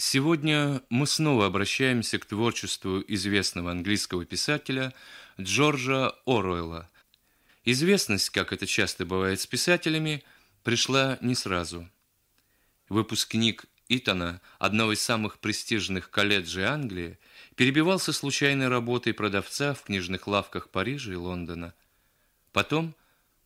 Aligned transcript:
Сегодня 0.00 0.80
мы 0.90 1.08
снова 1.08 1.46
обращаемся 1.46 2.20
к 2.20 2.24
творчеству 2.24 3.02
известного 3.08 3.72
английского 3.72 4.24
писателя 4.24 4.94
Джорджа 5.40 6.10
Оруэлла. 6.24 6.88
Известность, 7.64 8.30
как 8.30 8.52
это 8.52 8.64
часто 8.64 9.04
бывает 9.04 9.40
с 9.40 9.48
писателями, 9.48 10.22
пришла 10.62 11.18
не 11.20 11.34
сразу. 11.34 11.88
Выпускник 12.88 13.64
Итона, 13.88 14.40
одного 14.60 14.92
из 14.92 15.02
самых 15.02 15.40
престижных 15.40 16.10
колледжей 16.10 16.62
Англии, 16.62 17.18
перебивался 17.56 18.12
случайной 18.12 18.68
работой 18.68 19.12
продавца 19.12 19.74
в 19.74 19.82
книжных 19.82 20.28
лавках 20.28 20.70
Парижа 20.70 21.10
и 21.10 21.16
Лондона. 21.16 21.74
Потом 22.52 22.94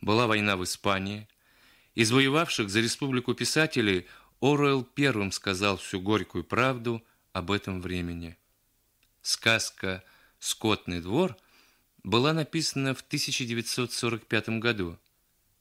была 0.03 0.27
война 0.27 0.59
в 0.59 0.65
Испании. 0.65 1.27
Из 1.95 2.11
воевавших 2.11 2.69
за 2.69 2.81
республику 2.81 3.33
писателей 3.33 4.07
Оруэлл 4.43 4.83
первым 4.83 5.31
сказал 5.31 5.77
всю 5.77 6.01
горькую 6.01 6.43
правду 6.43 7.01
об 7.33 7.53
этом 7.53 7.81
времени. 7.81 8.37
Сказка 9.23 10.03
«Скотный 10.41 11.01
двор» 11.01 11.37
была 12.03 12.33
написана 12.33 12.93
в 12.93 13.03
1945 13.03 14.49
году 14.59 14.99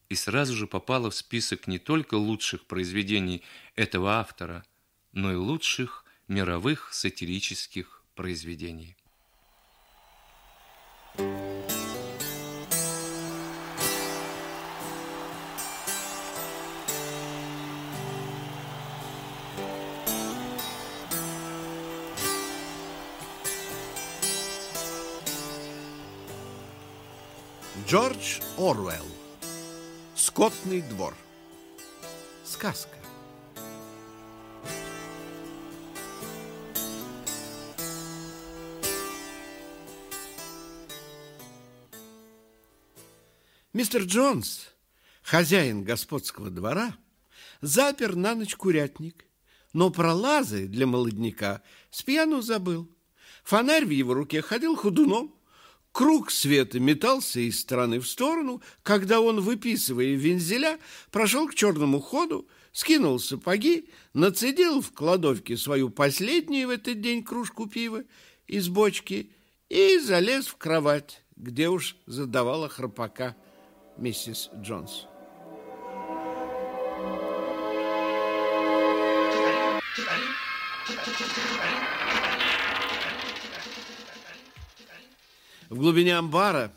и 0.10 0.16
сразу 0.16 0.56
же 0.56 0.66
попала 0.66 1.12
в 1.12 1.16
список 1.16 1.68
не 1.68 1.78
только 1.78 2.16
лучших 2.16 2.66
произведений 2.66 3.44
этого 3.76 4.14
автора, 4.14 4.66
но 5.12 5.32
и 5.32 5.36
лучших 5.36 6.04
мировых 6.28 6.92
сатирических 6.92 8.04
произведений. 8.16 8.98
Джордж 27.92 28.40
Орвелл. 28.58 29.06
Скотный 30.16 30.82
двор. 30.82 31.14
Сказка. 32.46 32.96
Мистер 43.74 44.04
Джонс, 44.04 44.70
хозяин 45.22 45.84
господского 45.84 46.50
двора, 46.50 46.96
запер 47.60 48.16
на 48.16 48.36
ночь 48.36 48.56
курятник, 48.56 49.26
но 49.74 49.90
про 49.90 50.14
лазы 50.14 50.66
для 50.68 50.88
молодняка 50.88 51.62
с 51.90 52.04
пьяну 52.04 52.42
забыл. 52.42 52.90
Фонарь 53.44 53.84
в 53.84 53.90
его 53.90 54.14
руке 54.14 54.42
ходил 54.42 54.78
ходуном, 54.78 55.36
Круг 55.92 56.32
света 56.32 56.80
метался 56.80 57.42
из 57.42 57.60
стороны 57.60 58.00
в 58.00 58.08
сторону, 58.08 58.62
когда 58.82 59.20
он, 59.20 59.42
выписывая 59.42 60.16
вензеля, 60.16 60.80
прошел 61.12 61.48
к 61.48 61.56
черному 61.56 62.00
ходу, 62.00 62.48
скинул 62.72 63.20
сапоги, 63.20 63.90
нацедил 64.14 64.82
в 64.82 64.94
кладовке 64.94 65.58
свою 65.58 65.90
последнюю 65.90 66.68
в 66.68 66.72
этот 66.72 67.02
день 67.02 67.24
кружку 67.24 67.68
пива 67.68 68.04
из 68.48 68.70
бочки 68.70 69.32
и 69.68 70.00
залез 70.00 70.48
в 70.48 70.56
кровать, 70.56 71.24
где 71.36 71.68
уж 71.68 71.98
задавала 72.06 72.70
храпака 72.70 73.36
миссис 73.98 74.50
Джонс. 74.62 75.08
В 85.72 85.78
глубине 85.78 86.18
амбара, 86.18 86.74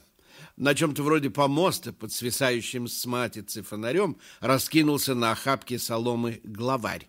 на 0.56 0.72
чем-то 0.72 1.03
вроде 1.03 1.28
помоста, 1.28 1.93
под 1.93 2.12
свисающим 2.12 2.87
с 2.87 3.05
матицы 3.06 3.65
фонарем, 3.65 4.19
раскинулся 4.38 5.16
на 5.16 5.32
охапке 5.32 5.81
соломы 5.81 6.41
главарь. 6.44 7.09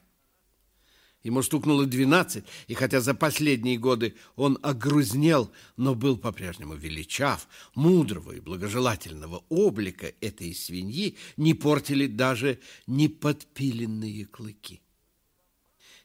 Ему 1.22 1.44
стукнуло 1.44 1.86
двенадцать, 1.86 2.46
и 2.66 2.74
хотя 2.74 3.02
за 3.02 3.14
последние 3.14 3.78
годы 3.78 4.16
он 4.36 4.58
огрузнел, 4.64 5.52
но 5.78 5.94
был 5.94 6.18
по-прежнему 6.18 6.74
величав, 6.74 7.48
мудрого 7.76 8.32
и 8.32 8.40
благожелательного 8.40 9.44
облика 9.50 10.12
этой 10.22 10.56
свиньи 10.56 11.18
не 11.38 11.54
портили 11.54 12.08
даже 12.08 12.60
неподпиленные 12.88 14.26
клыки. 14.26 14.82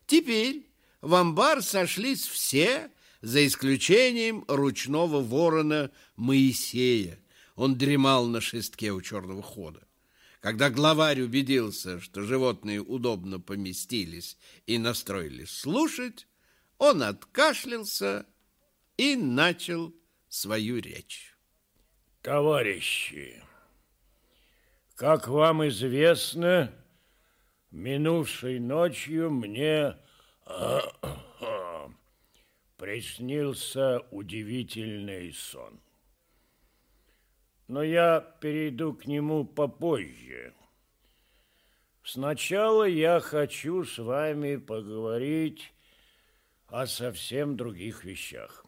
Теперь 0.07 0.67
в 1.01 1.15
амбар 1.15 1.63
сошлись 1.63 2.27
все, 2.27 2.91
за 3.21 3.47
исключением 3.47 4.45
ручного 4.49 5.21
ворона 5.21 5.91
Моисея. 6.17 7.19
Он 7.55 7.77
дремал 7.77 8.27
на 8.27 8.41
шестке 8.41 8.93
у 8.93 9.01
черного 9.03 9.43
хода. 9.43 9.87
Когда 10.41 10.71
главарь 10.71 11.21
убедился, 11.21 12.01
что 12.01 12.23
животные 12.23 12.81
удобно 12.81 13.39
поместились 13.41 14.39
и 14.67 14.79
настроились 14.79 15.51
слушать, 15.51 16.27
он 16.79 17.03
откашлялся 17.03 18.25
и 18.97 19.17
начал 19.17 19.95
свою 20.29 20.79
речь. 20.79 21.37
Товарищи, 22.23 23.43
как 24.95 25.29
вам 25.29 25.69
известно, 25.69 26.73
минувшей 27.71 28.61
ночью 28.61 29.31
мне 29.31 29.97
приснился 32.81 34.01
удивительный 34.11 35.35
сон. 35.35 35.79
Но 37.69 37.83
я 37.83 38.23
перейду 38.41 38.95
к 38.95 39.05
нему 39.05 39.45
попозже. 39.45 40.55
Сначала 42.03 42.85
я 42.85 43.21
хочу 43.21 43.85
с 43.85 43.99
вами 43.99 44.57
поговорить 44.57 45.75
о 46.69 46.87
совсем 46.87 47.55
других 47.55 48.03
вещах. 48.05 48.65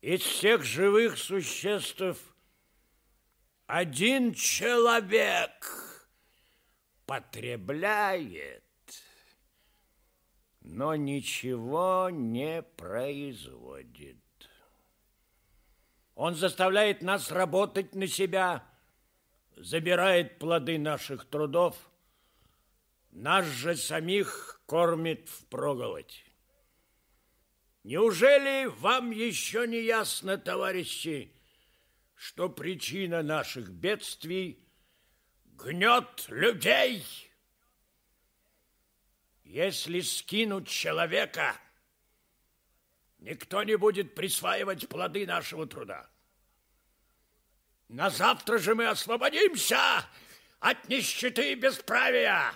Из 0.00 0.22
всех 0.22 0.64
живых 0.64 1.16
существ 1.16 2.34
один 3.68 4.34
человек 4.34 6.08
потребляет 7.06 8.61
но 10.64 10.94
ничего 10.94 12.08
не 12.10 12.62
производит. 12.62 14.18
Он 16.14 16.34
заставляет 16.34 17.02
нас 17.02 17.30
работать 17.30 17.94
на 17.94 18.06
себя, 18.06 18.64
забирает 19.56 20.38
плоды 20.38 20.78
наших 20.78 21.24
трудов, 21.24 21.76
нас 23.10 23.44
же 23.46 23.76
самих 23.76 24.60
кормит 24.66 25.28
впроголодь. 25.28 26.24
Неужели 27.82 28.66
вам 28.66 29.10
еще 29.10 29.66
не 29.66 29.82
ясно, 29.82 30.38
товарищи, 30.38 31.32
что 32.14 32.48
причина 32.48 33.22
наших 33.22 33.70
бедствий– 33.70 34.58
гнет 35.44 36.26
людей– 36.28 37.04
если 39.52 40.00
скинуть 40.00 40.66
человека, 40.66 41.54
никто 43.18 43.62
не 43.64 43.76
будет 43.76 44.14
присваивать 44.14 44.88
плоды 44.88 45.26
нашего 45.26 45.66
труда. 45.66 46.08
На 47.88 48.08
завтра 48.08 48.56
же 48.56 48.74
мы 48.74 48.86
освободимся 48.86 50.08
от 50.58 50.88
нищеты 50.88 51.52
и 51.52 51.54
бесправия. 51.54 52.54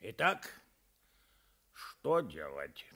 Итак, 0.00 0.48
что 1.74 2.20
делать? 2.20 2.86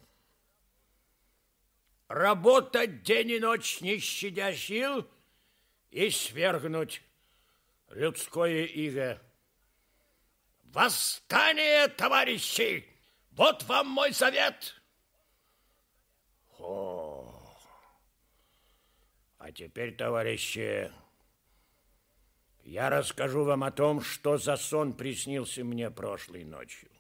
Работать 2.09 3.03
день 3.03 3.33
и 3.33 3.41
ночь, 3.41 3.83
не 3.83 3.99
щадя 3.99 4.55
сил, 4.55 5.07
и 5.91 6.09
свергнуть 6.09 7.03
людское 7.91 8.65
иго– 8.65 9.21
Восстание, 10.73 11.89
товарищи! 11.89 12.87
Вот 13.31 13.63
вам 13.65 13.89
мой 13.89 14.13
совет! 14.13 14.75
О, 16.59 17.57
а 19.39 19.53
теперь, 19.53 19.95
товарищи, 19.95 20.91
я 22.65 22.91
расскажу 22.91 23.45
вам 23.45 23.63
о 23.63 23.71
том, 23.71 24.01
что 24.01 24.39
за 24.39 24.57
сон 24.57 24.93
приснился 24.93 25.63
мне 25.65 25.91
прошлой 25.91 26.45
ночью. 26.45 26.91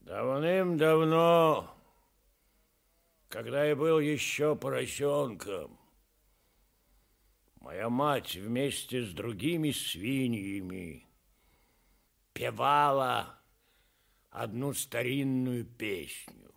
Давным-давно, 0.00 1.76
когда 3.28 3.64
я 3.64 3.76
был 3.76 3.98
еще 4.00 4.56
поросенком, 4.56 5.78
моя 7.56 7.88
мать 7.88 8.36
вместе 8.36 9.02
с 9.02 9.12
другими 9.12 9.70
свиньями 9.70 11.06
певала 12.34 13.38
одну 14.30 14.74
старинную 14.74 15.64
песню. 15.64 16.52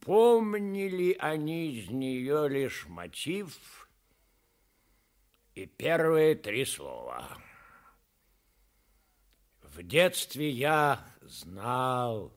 Помнили 0.00 1.16
они 1.18 1.72
из 1.72 1.90
нее 1.90 2.48
лишь 2.48 2.86
мотив 2.86 3.88
и 5.54 5.66
первые 5.66 6.34
три 6.34 6.64
слова. 6.64 7.38
В 9.62 9.82
детстве 9.82 10.50
я 10.50 11.04
знал 11.20 12.36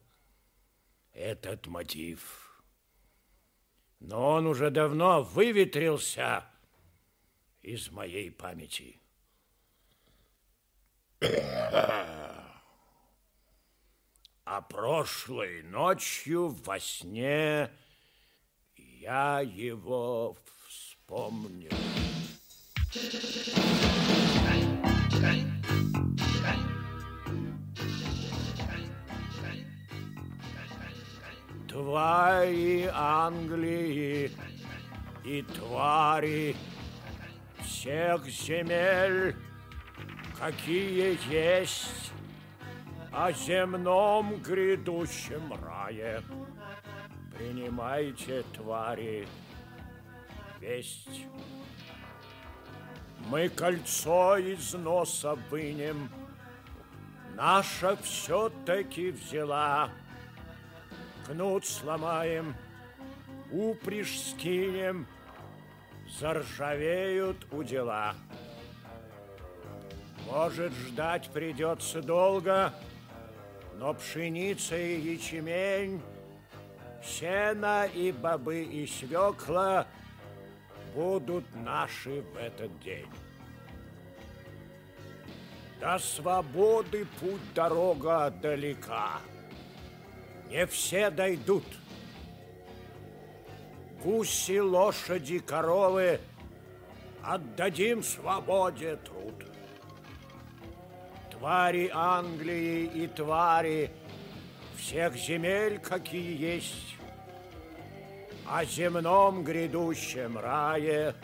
этот 1.11 1.67
мотив, 1.67 2.63
но 3.99 4.33
он 4.33 4.47
уже 4.47 4.69
давно 4.69 5.23
выветрился 5.23 6.45
из 7.61 7.89
моей 7.91 8.31
памяти. 8.31 8.99
А 14.55 14.61
прошлой 14.61 15.63
ночью 15.63 16.47
во 16.63 16.79
сне 16.79 17.69
я 18.77 19.41
его 19.41 20.37
вспомнил. 20.65 21.71
Твари 31.67 32.89
Англии 32.93 34.31
и 35.25 35.41
твари 35.41 36.55
всех 37.61 38.25
земель, 38.29 39.35
какие 40.39 41.19
есть, 41.29 42.04
о 43.15 43.31
земном 43.31 44.41
грядущем 44.41 45.53
рае. 45.63 46.21
Принимайте, 47.37 48.43
твари, 48.53 49.25
весть. 50.59 51.25
Мы 53.29 53.47
кольцо 53.49 54.37
из 54.37 54.73
носа 54.73 55.35
вынем, 55.49 56.09
Наша 57.35 57.97
все-таки 57.97 59.11
взяла. 59.11 59.89
Кнут 61.25 61.65
сломаем, 61.65 62.55
упряжь 63.51 64.19
скинем, 64.19 65.07
Заржавеют 66.19 67.47
у 67.51 67.63
дела. 67.63 68.13
Может, 70.27 70.71
ждать 70.73 71.29
придется 71.33 72.01
долго, 72.01 72.73
но 73.77 73.93
пшеница 73.93 74.77
и 74.77 75.13
ячмень, 75.13 76.01
сено 77.03 77.85
и 77.85 78.11
бобы 78.11 78.63
и 78.63 78.87
свекла 78.87 79.85
будут 80.93 81.43
наши 81.55 82.21
в 82.21 82.37
этот 82.37 82.79
день. 82.79 83.09
До 85.79 85.99
свободы 85.99 87.05
путь 87.19 87.53
дорога 87.53 88.33
далека. 88.41 89.19
Не 90.49 90.65
все 90.67 91.09
дойдут. 91.09 91.65
Гуси, 94.01 94.59
лошади, 94.59 95.39
коровы 95.39 96.19
отдадим 97.23 98.03
свободе 98.03 98.97
труд 98.97 99.44
твари 101.37 101.89
Англии 101.93 102.85
и 102.85 103.07
твари 103.07 103.91
всех 104.77 105.15
земель, 105.15 105.79
какие 105.79 106.39
есть, 106.39 106.95
о 108.47 108.63
земном 108.63 109.43
грядущем 109.43 110.37
рае 110.37 111.15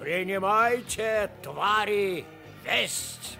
принимайте, 0.00 1.30
твари, 1.42 2.24
весть. 2.64 3.38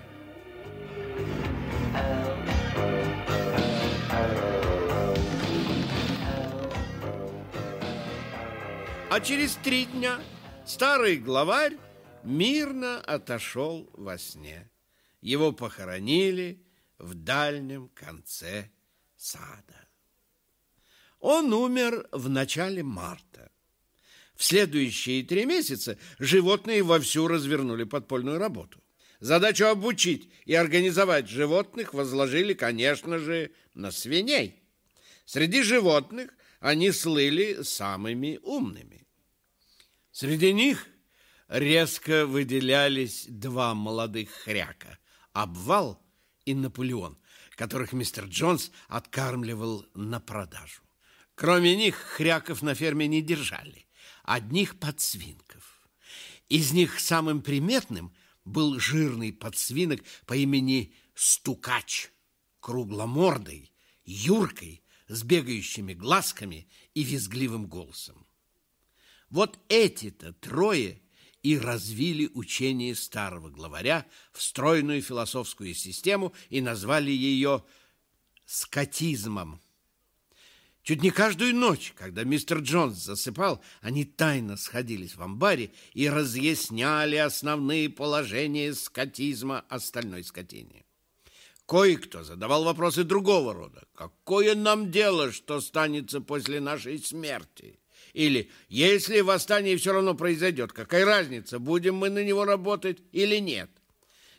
А 9.10 9.20
через 9.20 9.56
три 9.56 9.84
дня 9.84 10.18
старый 10.64 11.18
главарь 11.18 11.76
мирно 12.24 13.00
отошел 13.00 13.88
во 13.92 14.18
сне. 14.18 14.68
Его 15.24 15.52
похоронили 15.52 16.62
в 16.98 17.14
дальнем 17.14 17.88
конце 17.94 18.70
сада. 19.16 19.88
Он 21.18 21.50
умер 21.54 22.06
в 22.12 22.28
начале 22.28 22.82
марта. 22.82 23.50
В 24.36 24.44
следующие 24.44 25.24
три 25.24 25.46
месяца 25.46 25.96
животные 26.18 26.82
вовсю 26.82 27.26
развернули 27.26 27.84
подпольную 27.84 28.38
работу. 28.38 28.84
Задачу 29.18 29.64
обучить 29.64 30.28
и 30.44 30.52
организовать 30.52 31.26
животных 31.26 31.94
возложили, 31.94 32.52
конечно 32.52 33.18
же, 33.18 33.50
на 33.72 33.92
свиней. 33.92 34.62
Среди 35.24 35.62
животных 35.62 36.34
они 36.60 36.92
слыли 36.92 37.62
самыми 37.62 38.40
умными. 38.42 39.06
Среди 40.12 40.52
них 40.52 40.86
резко 41.48 42.26
выделялись 42.26 43.24
два 43.26 43.72
молодых 43.72 44.28
хряка– 44.28 44.98
Обвал 45.34 46.00
и 46.44 46.54
Наполеон, 46.54 47.18
которых 47.56 47.92
мистер 47.92 48.26
Джонс 48.26 48.70
откармливал 48.86 49.84
на 49.92 50.20
продажу. 50.20 50.80
Кроме 51.34 51.74
них 51.74 51.96
хряков 51.96 52.62
на 52.62 52.74
ферме 52.74 53.08
не 53.08 53.20
держали, 53.20 53.86
одних 54.22 54.78
подсвинков. 54.78 55.88
Из 56.48 56.72
них 56.72 57.00
самым 57.00 57.42
приметным 57.42 58.14
был 58.44 58.78
жирный 58.78 59.32
подсвинок 59.32 60.02
по 60.24 60.34
имени 60.36 60.94
Стукач, 61.16 62.10
кругломордый, 62.60 63.72
юркой, 64.04 64.84
с 65.08 65.24
бегающими 65.24 65.94
глазками 65.94 66.68
и 66.94 67.02
визгливым 67.02 67.66
голосом. 67.66 68.24
Вот 69.30 69.58
эти-то 69.68 70.32
трое 70.32 71.02
и 71.44 71.58
развили 71.58 72.30
учение 72.34 72.94
старого 72.94 73.50
главаря 73.50 74.06
в 74.32 74.42
стройную 74.42 75.02
философскую 75.02 75.74
систему 75.74 76.32
и 76.48 76.60
назвали 76.62 77.10
ее 77.10 77.62
скотизмом. 78.46 79.60
Чуть 80.82 81.02
не 81.02 81.10
каждую 81.10 81.54
ночь, 81.54 81.92
когда 81.96 82.24
мистер 82.24 82.58
Джонс 82.58 82.96
засыпал, 82.96 83.62
они 83.82 84.04
тайно 84.04 84.56
сходились 84.56 85.16
в 85.16 85.22
амбаре 85.22 85.70
и 85.92 86.08
разъясняли 86.08 87.16
основные 87.16 87.90
положения 87.90 88.74
скотизма 88.74 89.64
остальной 89.68 90.24
скотине. 90.24 90.84
Кое-кто 91.66 92.24
задавал 92.24 92.64
вопросы 92.64 93.04
другого 93.04 93.52
рода. 93.54 93.84
Какое 93.94 94.54
нам 94.54 94.90
дело, 94.90 95.30
что 95.30 95.60
станется 95.60 96.20
после 96.20 96.60
нашей 96.60 96.98
смерти? 96.98 97.78
Или 98.14 98.48
если 98.68 99.20
восстание 99.20 99.76
все 99.76 99.92
равно 99.92 100.14
произойдет, 100.14 100.72
какая 100.72 101.04
разница, 101.04 101.58
будем 101.58 101.96
мы 101.96 102.08
на 102.10 102.22
него 102.24 102.44
работать 102.44 102.98
или 103.12 103.36
нет? 103.36 103.68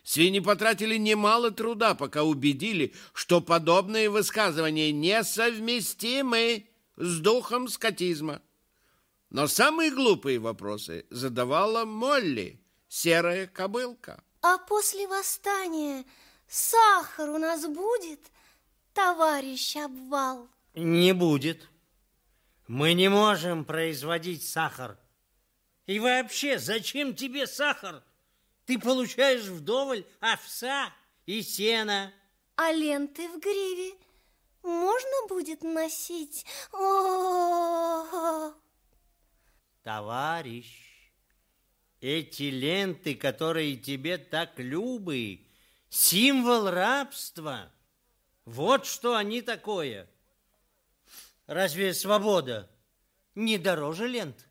Свиньи 0.02 0.40
потратили 0.40 0.96
немало 0.96 1.50
труда, 1.50 1.94
пока 1.94 2.22
убедили, 2.24 2.94
что 3.12 3.40
подобные 3.40 4.08
высказывания 4.08 4.92
несовместимы 4.92 6.66
с 6.96 7.18
духом 7.18 7.68
скотизма. 7.68 8.40
Но 9.28 9.46
самые 9.46 9.90
глупые 9.90 10.38
вопросы 10.38 11.04
задавала 11.10 11.84
Молли, 11.84 12.60
серая 12.88 13.46
кобылка. 13.46 14.22
А 14.40 14.56
после 14.58 15.06
восстания 15.06 16.04
сахар 16.48 17.28
у 17.28 17.38
нас 17.38 17.66
будет, 17.66 18.20
товарищ 18.94 19.76
обвал? 19.76 20.48
Не 20.74 21.12
будет. 21.12 21.68
Мы 22.68 22.94
не 22.94 23.08
можем 23.08 23.64
производить 23.64 24.46
сахар. 24.46 24.98
И 25.86 26.00
вообще, 26.00 26.58
зачем 26.58 27.14
тебе 27.14 27.46
сахар? 27.46 28.02
Ты 28.64 28.78
получаешь 28.78 29.44
вдоволь 29.44 30.04
овса 30.18 30.92
и 31.26 31.42
сена. 31.42 32.12
А 32.56 32.72
ленты 32.72 33.28
в 33.28 33.38
гриве 33.38 33.94
можно 34.62 35.28
будет 35.28 35.62
носить? 35.62 36.44
О 36.72 38.02
-о 38.02 38.50
-о 38.50 38.54
Товарищ, 39.84 40.66
эти 42.00 42.44
ленты, 42.44 43.14
которые 43.14 43.76
тебе 43.76 44.18
так 44.18 44.58
любы, 44.58 45.46
символ 45.88 46.68
рабства. 46.70 47.70
Вот 48.44 48.86
что 48.86 49.14
они 49.14 49.42
такое. 49.42 50.08
Разве 51.46 51.94
свобода 51.94 52.68
не 53.36 53.56
дороже 53.56 54.08
лент? 54.08 54.48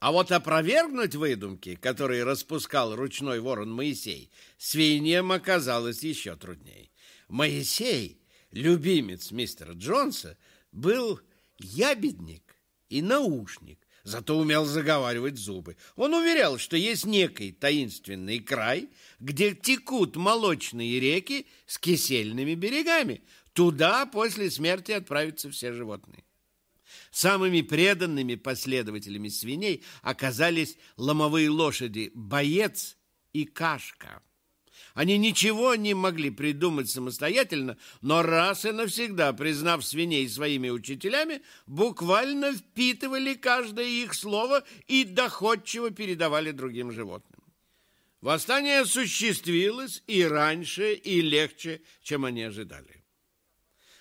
А 0.00 0.10
вот 0.10 0.32
опровергнуть 0.32 1.14
выдумки, 1.14 1.76
которые 1.76 2.24
распускал 2.24 2.94
ручной 2.96 3.40
ворон 3.40 3.72
Моисей, 3.72 4.30
свиньям 4.56 5.30
оказалось 5.32 6.02
еще 6.02 6.34
труднее. 6.36 6.90
Моисей, 7.28 8.20
любимец 8.50 9.30
мистера 9.30 9.72
Джонса, 9.74 10.36
был 10.72 11.20
ябедник 11.58 12.56
и 12.88 13.02
наушник, 13.02 13.86
зато 14.02 14.38
умел 14.38 14.64
заговаривать 14.64 15.36
зубы. 15.36 15.76
Он 15.94 16.14
уверял, 16.14 16.58
что 16.58 16.76
есть 16.76 17.04
некий 17.04 17.52
таинственный 17.52 18.40
край, 18.40 18.88
где 19.20 19.54
текут 19.54 20.16
молочные 20.16 20.98
реки 20.98 21.46
с 21.66 21.78
кисельными 21.78 22.54
берегами. 22.54 23.22
Туда 23.52 24.06
после 24.06 24.50
смерти 24.50 24.92
отправятся 24.92 25.50
все 25.50 25.72
животные. 25.72 26.24
Самыми 27.10 27.62
преданными 27.62 28.34
последователями 28.34 29.28
свиней 29.28 29.84
оказались 30.02 30.76
ломовые 30.96 31.50
лошади 31.50 32.10
«Боец» 32.14 32.96
и 33.32 33.44
«Кашка». 33.44 34.22
Они 34.94 35.16
ничего 35.16 35.74
не 35.74 35.94
могли 35.94 36.30
придумать 36.30 36.90
самостоятельно, 36.90 37.76
но 38.00 38.22
раз 38.22 38.64
и 38.64 38.72
навсегда, 38.72 39.32
признав 39.32 39.84
свиней 39.84 40.28
своими 40.28 40.70
учителями, 40.70 41.42
буквально 41.66 42.52
впитывали 42.52 43.34
каждое 43.34 43.86
их 43.86 44.14
слово 44.14 44.64
и 44.86 45.04
доходчиво 45.04 45.90
передавали 45.90 46.50
другим 46.50 46.90
животным. 46.90 47.40
Восстание 48.20 48.80
осуществилось 48.80 50.02
и 50.08 50.24
раньше, 50.24 50.94
и 50.94 51.20
легче, 51.20 51.82
чем 52.02 52.24
они 52.24 52.42
ожидали. 52.42 52.97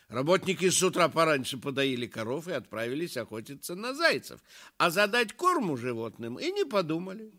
Работники 0.09 0.69
с 0.69 0.81
утра 0.81 1.09
пораньше 1.09 1.57
подоили 1.57 2.07
коров 2.07 2.47
и 2.47 2.53
отправились 2.53 3.17
охотиться 3.17 3.75
на 3.75 3.93
зайцев, 3.93 4.39
а 4.77 4.89
задать 4.89 5.33
корму 5.33 5.75
животным 5.75 6.39
и 6.39 6.49
не 6.51 6.63
подумали. 6.63 7.33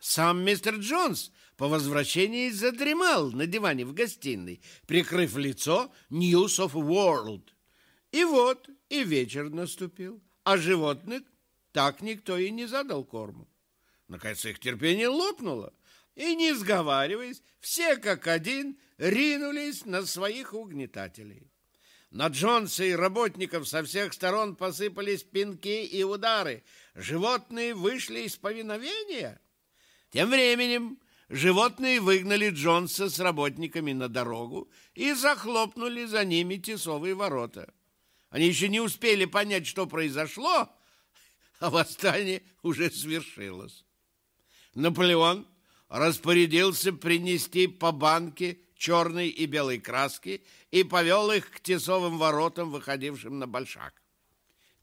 Сам 0.00 0.44
мистер 0.44 0.76
Джонс 0.76 1.30
по 1.56 1.68
возвращении 1.68 2.50
задремал 2.50 3.30
на 3.30 3.46
диване 3.46 3.84
в 3.84 3.94
гостиной, 3.94 4.60
прикрыв 4.86 5.36
лицо 5.36 5.92
News 6.10 6.58
of 6.58 6.72
World. 6.72 7.42
И 8.10 8.24
вот 8.24 8.68
и 8.88 9.04
вечер 9.04 9.50
наступил, 9.50 10.20
а 10.42 10.56
животных 10.56 11.22
так 11.72 12.00
никто 12.00 12.36
и 12.36 12.50
не 12.50 12.66
задал 12.66 13.04
корму. 13.04 13.48
Наконец 14.08 14.44
их 14.44 14.58
терпение 14.58 15.08
лопнуло, 15.08 15.72
и, 16.16 16.34
не 16.34 16.52
сговариваясь, 16.54 17.42
все 17.60 17.96
как 17.96 18.26
один 18.26 18.76
ринулись 18.96 19.84
на 19.84 20.04
своих 20.04 20.54
угнетателей. 20.54 21.52
На 22.10 22.28
Джонса 22.28 22.84
и 22.84 22.92
работников 22.92 23.68
со 23.68 23.82
всех 23.82 24.14
сторон 24.14 24.56
посыпались 24.56 25.24
пинки 25.24 25.84
и 25.84 26.02
удары. 26.02 26.64
Животные 26.94 27.74
вышли 27.74 28.20
из 28.20 28.36
повиновения. 28.36 29.40
Тем 30.10 30.30
временем 30.30 30.98
животные 31.28 32.00
выгнали 32.00 32.48
Джонса 32.48 33.10
с 33.10 33.18
работниками 33.18 33.92
на 33.92 34.08
дорогу 34.08 34.70
и 34.94 35.12
захлопнули 35.12 36.06
за 36.06 36.24
ними 36.24 36.56
тесовые 36.56 37.14
ворота. 37.14 37.72
Они 38.30 38.46
еще 38.46 38.68
не 38.68 38.80
успели 38.80 39.26
понять, 39.26 39.66
что 39.66 39.86
произошло, 39.86 40.68
а 41.60 41.70
восстание 41.70 42.42
уже 42.62 42.90
свершилось. 42.90 43.84
Наполеон 44.74 45.46
распорядился 45.88 46.94
принести 46.94 47.66
по 47.66 47.92
банке 47.92 48.58
черной 48.78 49.28
и 49.28 49.44
белой 49.46 49.78
краски 49.78 50.42
и 50.70 50.84
повел 50.84 51.30
их 51.30 51.50
к 51.50 51.60
тесовым 51.60 52.18
воротам, 52.18 52.70
выходившим 52.70 53.38
на 53.38 53.46
большак. 53.46 53.94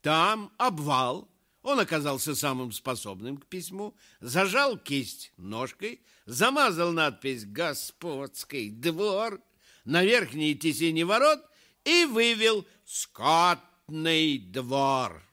Там 0.01 0.51
обвал, 0.57 1.29
он 1.61 1.79
оказался 1.79 2.35
самым 2.35 2.71
способным 2.71 3.37
к 3.37 3.45
письму, 3.45 3.95
зажал 4.19 4.77
кисть 4.77 5.33
ножкой, 5.37 6.01
замазал 6.25 6.91
надпись 6.91 7.45
«Господский 7.45 8.69
двор» 8.69 9.41
на 9.83 10.03
верхней 10.03 10.55
тесине 10.55 11.05
ворот 11.05 11.39
и 11.83 12.05
вывел 12.05 12.65
«Скотный 12.85 14.37
двор». 14.37 15.23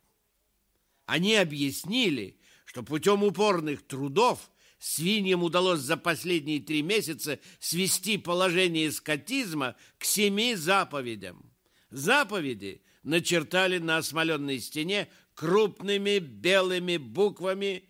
Они 1.07 1.35
объяснили, 1.35 2.39
что 2.65 2.83
путем 2.83 3.23
упорных 3.23 3.87
трудов 3.87 4.51
свиньям 4.83 5.45
удалось 5.45 5.79
за 5.81 5.97
последние 5.97 6.61
три 6.61 6.83
месяца 6.83 7.39
свести 7.61 8.19
положение 8.19 8.91
скотизма 8.91 9.77
к 9.97 10.05
семи 10.05 10.57
заповедям. 10.57 11.53
Заповеди 11.91 12.83
начертали 13.05 13.79
на 13.79 13.99
осмоленной 13.99 14.59
стене 14.59 15.09
крупными 15.35 16.19
белыми 16.19 16.97
буквами. 16.97 17.85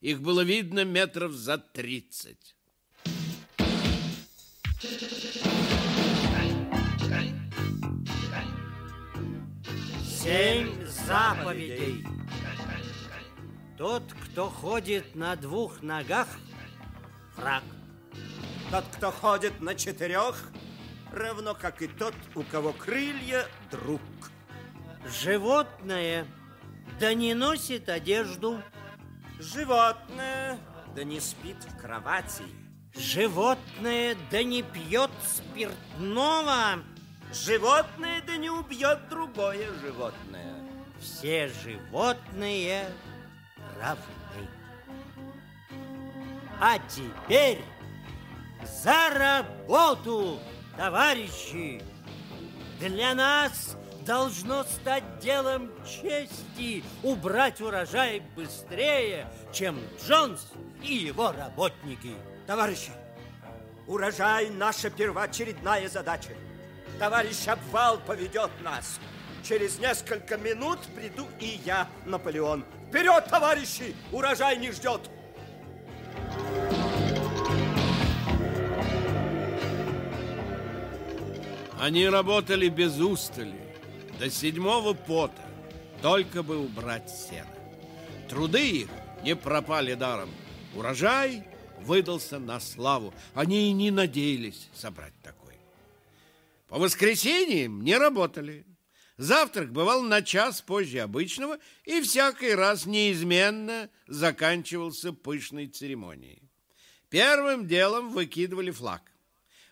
Их 0.00 0.22
было 0.22 0.40
видно 0.40 0.84
метров 0.84 1.32
за 1.32 1.58
тридцать. 1.58 2.56
Семь 10.22 10.86
заповедей. 11.06 12.06
Тот, 13.78 14.02
кто 14.12 14.50
ходит 14.50 15.14
на 15.14 15.36
двух 15.36 15.82
ногах, 15.82 16.26
враг. 17.36 17.62
Тот, 18.72 18.84
кто 18.96 19.12
ходит 19.12 19.60
на 19.60 19.76
четырех, 19.76 20.50
равно 21.12 21.54
как 21.54 21.80
и 21.80 21.86
тот, 21.86 22.14
у 22.34 22.42
кого 22.42 22.72
крылья, 22.72 23.46
друг. 23.70 24.00
Животное, 25.06 26.26
да 26.98 27.14
не 27.14 27.34
носит 27.34 27.88
одежду. 27.88 28.60
Животное, 29.38 30.58
да 30.96 31.04
не 31.04 31.20
спит 31.20 31.62
в 31.62 31.80
кровати. 31.80 32.42
Животное, 32.96 34.16
да 34.32 34.42
не 34.42 34.64
пьет 34.64 35.12
спиртного. 35.24 36.82
Животное, 37.32 38.22
да 38.26 38.38
не 38.38 38.50
убьет 38.50 39.08
другое 39.08 39.72
животное. 39.80 40.68
Все 41.00 41.46
животные 41.46 42.88
равны. 43.80 44.48
А 46.60 46.78
теперь 46.88 47.62
за 48.64 49.10
работу, 49.10 50.38
товарищи! 50.76 51.82
Для 52.80 53.14
нас 53.14 53.76
должно 54.06 54.64
стать 54.64 55.18
делом 55.20 55.70
чести 55.84 56.82
убрать 57.02 57.60
урожай 57.60 58.22
быстрее, 58.34 59.26
чем 59.52 59.78
Джонс 60.00 60.48
и 60.82 60.94
его 60.94 61.32
работники. 61.32 62.14
Товарищи, 62.46 62.90
урожай– 63.86 64.48
наша 64.50 64.90
первоочередная 64.90 65.88
задача. 65.88 66.30
Товарищ 66.98 67.46
Обвал 67.46 67.98
поведет 67.98 68.50
нас. 68.62 68.98
Через 69.44 69.78
несколько 69.78 70.36
минут 70.36 70.80
приду 70.96 71.26
и 71.38 71.60
я, 71.64 71.88
Наполеон. 72.06 72.64
Вперед, 72.88 73.24
товарищи! 73.26 73.94
Урожай 74.12 74.56
не 74.56 74.72
ждет! 74.72 75.02
Они 81.78 82.08
работали 82.08 82.68
без 82.68 82.98
устали, 82.98 83.60
до 84.18 84.30
седьмого 84.30 84.94
пота, 84.94 85.40
только 86.02 86.42
бы 86.42 86.58
убрать 86.58 87.10
сено. 87.10 87.46
Труды 88.28 88.82
их 88.82 88.88
не 89.22 89.36
пропали 89.36 89.94
даром. 89.94 90.30
Урожай 90.74 91.44
выдался 91.80 92.38
на 92.38 92.58
славу. 92.58 93.14
Они 93.34 93.70
и 93.70 93.72
не 93.72 93.90
надеялись 93.90 94.68
собрать 94.74 95.14
такой. 95.22 95.54
По 96.68 96.78
воскресеньям 96.78 97.82
не 97.82 97.96
работали. 97.96 98.64
Завтрак 99.18 99.72
бывал 99.72 100.02
на 100.02 100.22
час 100.22 100.62
позже 100.62 101.00
обычного 101.00 101.58
и 101.84 102.00
всякий 102.00 102.54
раз 102.54 102.86
неизменно 102.86 103.90
заканчивался 104.06 105.12
пышной 105.12 105.66
церемонией. 105.66 106.48
Первым 107.10 107.66
делом 107.66 108.12
выкидывали 108.12 108.70
флаг. 108.70 109.02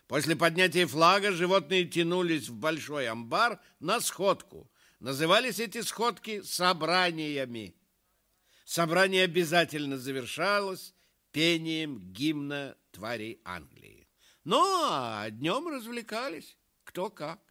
После 0.07 0.35
поднятия 0.35 0.85
флага 0.85 1.31
животные 1.31 1.85
тянулись 1.85 2.49
в 2.49 2.55
большой 2.55 3.07
амбар 3.07 3.61
на 3.79 4.01
сходку. 4.01 4.69
Назывались 4.99 5.59
эти 5.59 5.81
сходки 5.81 6.41
собраниями. 6.41 7.73
Собрание 8.65 9.23
обязательно 9.23 9.97
завершалось 9.97 10.93
пением 11.31 11.99
гимна 12.11 12.75
тварей 12.91 13.39
Англии. 13.45 14.09
Ну, 14.43 14.61
а 14.89 15.29
днем 15.29 15.69
развлекались 15.69 16.57
кто 16.83 17.09
как. 17.09 17.46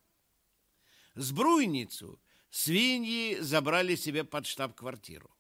Сбруйницу 1.17 2.21
свиньи 2.51 3.39
забрали 3.41 3.97
себе 3.97 4.23
под 4.23 4.47
штаб-квартиру. 4.47 5.31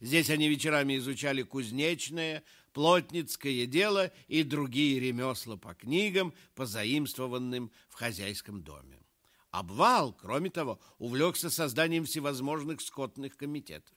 Здесь 0.00 0.30
они 0.30 0.48
вечерами 0.48 0.96
изучали 0.96 1.42
кузнечное, 1.42 2.42
плотницкое 2.72 3.66
дело 3.66 4.12
и 4.28 4.42
другие 4.42 4.98
ремесла 4.98 5.56
по 5.56 5.74
книгам, 5.74 6.34
позаимствованным 6.54 7.70
в 7.88 7.94
хозяйском 7.94 8.62
доме. 8.62 9.02
Обвал, 9.50 10.12
кроме 10.12 10.50
того, 10.50 10.80
увлекся 10.98 11.50
созданием 11.50 12.06
всевозможных 12.06 12.80
скотных 12.80 13.36
комитетов. 13.36 13.94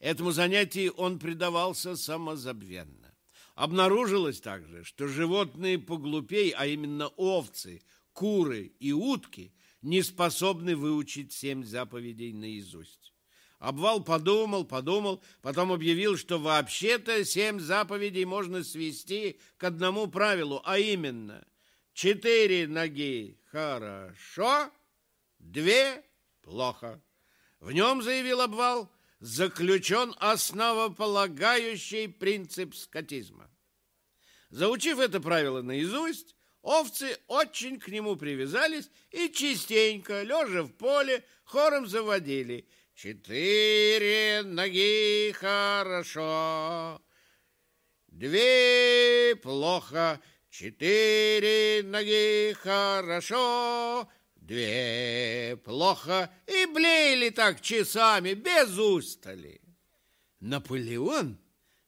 Этому 0.00 0.30
занятию 0.32 0.92
он 0.92 1.18
предавался 1.18 1.96
самозабвенно. 1.96 3.14
Обнаружилось 3.54 4.40
также, 4.40 4.84
что 4.84 5.08
животные 5.08 5.78
поглупей, 5.78 6.50
а 6.50 6.66
именно 6.66 7.08
овцы, 7.08 7.82
куры 8.12 8.72
и 8.78 8.92
утки, 8.92 9.52
не 9.82 10.02
способны 10.02 10.76
выучить 10.76 11.32
семь 11.32 11.64
заповедей 11.64 12.32
наизусть. 12.32 13.12
Обвал 13.58 14.04
подумал, 14.04 14.64
подумал, 14.64 15.22
потом 15.42 15.72
объявил, 15.72 16.16
что 16.16 16.38
вообще-то 16.38 17.24
семь 17.24 17.58
заповедей 17.58 18.24
можно 18.24 18.62
свести 18.62 19.40
к 19.56 19.64
одному 19.64 20.06
правилу, 20.06 20.62
а 20.64 20.78
именно 20.78 21.44
четыре 21.92 22.68
ноги– 22.68 23.40
хорошо, 23.50 24.70
две– 25.40 26.04
плохо. 26.42 27.02
В 27.58 27.72
нем, 27.72 28.02
заявил 28.02 28.40
Обвал, 28.40 28.92
заключен 29.18 30.14
основополагающий 30.18 32.06
принцип 32.06 32.76
скотизма. 32.76 33.50
Заучив 34.50 35.00
это 35.00 35.20
правило 35.20 35.62
наизусть, 35.62 36.36
овцы 36.68 37.16
очень 37.28 37.80
к 37.80 37.88
нему 37.88 38.16
привязались 38.16 38.90
и 39.10 39.30
частенько, 39.30 40.22
лежа 40.22 40.64
в 40.64 40.72
поле, 40.72 41.24
хором 41.44 41.86
заводили. 41.86 42.68
«Четыре 42.94 44.42
ноги 44.44 45.32
хорошо, 45.32 47.00
две 48.08 49.36
плохо, 49.36 50.20
четыре 50.50 51.82
ноги 51.84 52.52
хорошо, 52.54 54.08
две 54.34 55.56
плохо» 55.64 56.30
и 56.46 56.66
блеяли 56.66 57.30
так 57.30 57.60
часами 57.60 58.34
без 58.34 58.76
устали. 58.76 59.60
Наполеон 60.40 61.38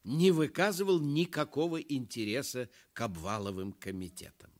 не 0.05 0.31
выказывал 0.31 1.01
никакого 1.01 1.81
интереса 1.81 2.69
к 2.93 3.01
обваловым 3.01 3.73
комитетам. 3.73 4.50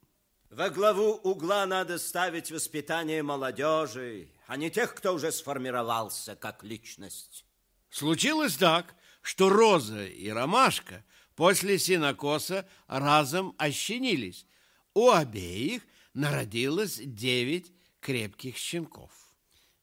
Во 0.51 0.69
главу 0.69 1.13
угла 1.23 1.65
надо 1.65 1.97
ставить 1.97 2.51
воспитание 2.51 3.23
молодежи, 3.23 4.27
а 4.47 4.57
не 4.57 4.69
тех, 4.69 4.93
кто 4.93 5.13
уже 5.13 5.31
сформировался 5.31 6.35
как 6.35 6.65
личность. 6.65 7.45
Случилось 7.89 8.57
так, 8.57 8.93
что 9.21 9.47
Роза 9.47 10.05
и 10.05 10.27
Ромашка 10.27 11.05
после 11.37 11.79
синокоса 11.79 12.67
разом 12.87 13.55
ощенились. 13.57 14.45
У 14.93 15.09
обеих 15.09 15.83
народилось 16.13 16.99
девять 17.01 17.71
крепких 18.01 18.57
щенков. 18.57 19.11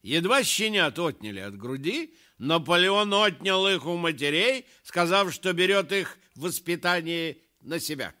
Едва 0.03 0.43
щенят 0.43 0.99
отняли 0.99 1.39
от 1.39 1.57
груди, 1.57 2.13
Наполеон 2.37 3.11
отнял 3.15 3.67
их 3.67 3.87
у 3.87 3.97
матерей, 3.97 4.67
сказав, 4.83 5.33
что 5.33 5.51
берет 5.51 5.91
их 5.91 6.19
воспитание 6.35 7.39
на 7.59 7.79
себя. 7.79 8.13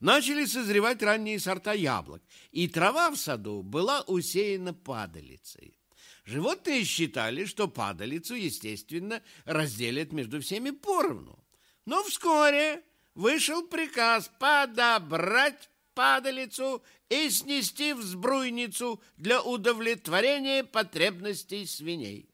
Начали 0.00 0.46
созревать 0.46 1.02
ранние 1.02 1.38
сорта 1.38 1.74
яблок, 1.74 2.22
и 2.52 2.68
трава 2.68 3.10
в 3.10 3.16
саду 3.16 3.62
была 3.62 4.00
усеяна 4.02 4.72
падалицей. 4.72 5.78
Животные 6.24 6.84
считали, 6.84 7.44
что 7.44 7.68
падалицу, 7.68 8.34
естественно, 8.34 9.22
разделят 9.44 10.12
между 10.12 10.40
всеми 10.40 10.70
поровну. 10.70 11.44
Но 11.84 12.02
вскоре 12.02 12.82
вышел 13.14 13.66
приказ 13.66 14.30
подобрать 14.38 15.68
падалицу 15.94 16.82
и 17.10 17.28
снести 17.28 17.92
в 17.92 18.02
сбруйницу 18.02 19.02
для 19.18 19.42
удовлетворения 19.42 20.64
потребностей 20.64 21.66
свиней. 21.66 22.30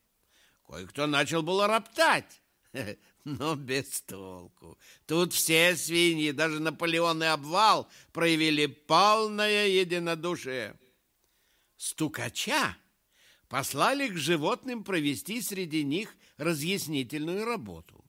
Кое-кто 0.69 1.07
начал 1.07 1.43
было 1.43 1.67
роптать, 1.67 2.43
но 3.39 3.57
без 3.57 4.03
толку. 4.03 4.79
Тут 5.05 5.33
все 5.33 5.75
свиньи, 5.75 6.31
даже 6.31 6.61
Наполеон 6.61 7.25
и 7.25 7.27
Обвал, 7.27 7.91
проявили 8.13 8.67
полное 8.67 9.67
единодушие. 9.67 10.79
Стукача 11.77 12.77
послали 13.49 14.09
к 14.09 14.17
животным 14.17 14.85
провести 14.85 15.43
среди 15.43 15.83
них 15.83 16.15
разъяснительную 16.37 17.45
работу. 17.45 18.05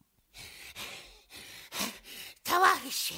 Товарищи, 2.43 3.15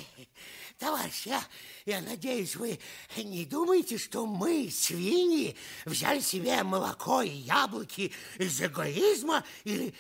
Товарищ, 0.79 1.25
я, 1.25 1.43
я 1.85 1.99
надеюсь, 1.99 2.55
вы 2.55 2.79
не 3.17 3.43
думаете, 3.43 3.97
что 3.97 4.25
мы, 4.25 4.71
свиньи, 4.71 5.57
взяли 5.83 6.21
себе 6.21 6.63
молоко 6.63 7.21
и 7.21 7.29
яблоки 7.29 8.13
из 8.37 8.61
эгоизма 8.61 9.43
или, 9.65 9.93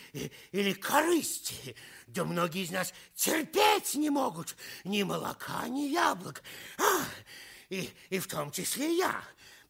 или 0.53 0.71
корысти? 0.71 1.75
Да 2.07 2.23
многие 2.23 2.63
из 2.63 2.71
нас 2.71 2.93
терпеть 3.13 3.95
не 3.95 4.09
могут 4.09 4.55
ни 4.85 5.03
молока, 5.03 5.67
ни 5.67 5.89
яблок. 5.89 6.41
А, 6.77 7.03
и, 7.67 7.89
и 8.09 8.19
в 8.19 8.27
том 8.27 8.49
числе 8.49 8.97
я. 8.97 9.21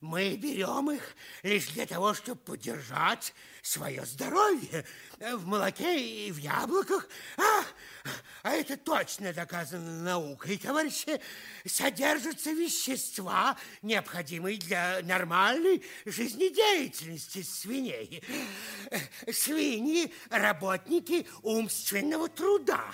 Мы 0.02 0.38
берем 0.38 0.92
их 0.92 1.16
лишь 1.44 1.68
для 1.68 1.86
того, 1.86 2.14
чтобы 2.14 2.40
поддержать 2.40 3.34
свое 3.62 4.06
здоровье 4.06 4.86
в 5.20 5.46
молоке 5.46 6.28
и 6.28 6.32
в 6.32 6.38
яблоках. 6.38 7.10
А, 7.38 7.64
а 8.44 8.52
это 8.52 8.78
точно 8.78 9.34
доказано 9.34 10.02
наукой, 10.02 10.58
товарищи. 10.58 11.20
Содержатся 11.66 12.52
вещества, 12.52 13.58
необходимые 13.82 14.58
для 14.58 15.02
нормальной 15.04 15.84
жизнедеятельности 16.06 17.42
свиней. 17.44 18.24
Свиньи– 19.30 20.14
работники 20.30 21.28
умственного 21.44 22.30
труда. 22.30 22.86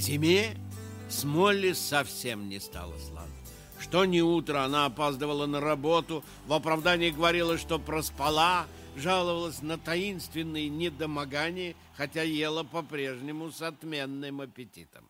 Зиме 0.00 0.56
с 1.08 1.24
Молли 1.24 1.72
совсем 1.72 2.48
не 2.48 2.58
стало 2.58 2.98
сладко. 2.98 3.30
Что 3.78 4.04
ни 4.04 4.20
утро 4.20 4.64
она 4.64 4.86
опаздывала 4.86 5.46
на 5.46 5.60
работу, 5.60 6.24
в 6.46 6.52
оправдании 6.52 7.10
говорила, 7.10 7.58
что 7.58 7.78
проспала, 7.78 8.66
жаловалась 8.96 9.62
на 9.62 9.78
таинственные 9.78 10.68
недомогания, 10.68 11.74
хотя 11.96 12.22
ела 12.22 12.62
по-прежнему 12.62 13.50
с 13.50 13.62
отменным 13.62 14.40
аппетитом. 14.40 15.08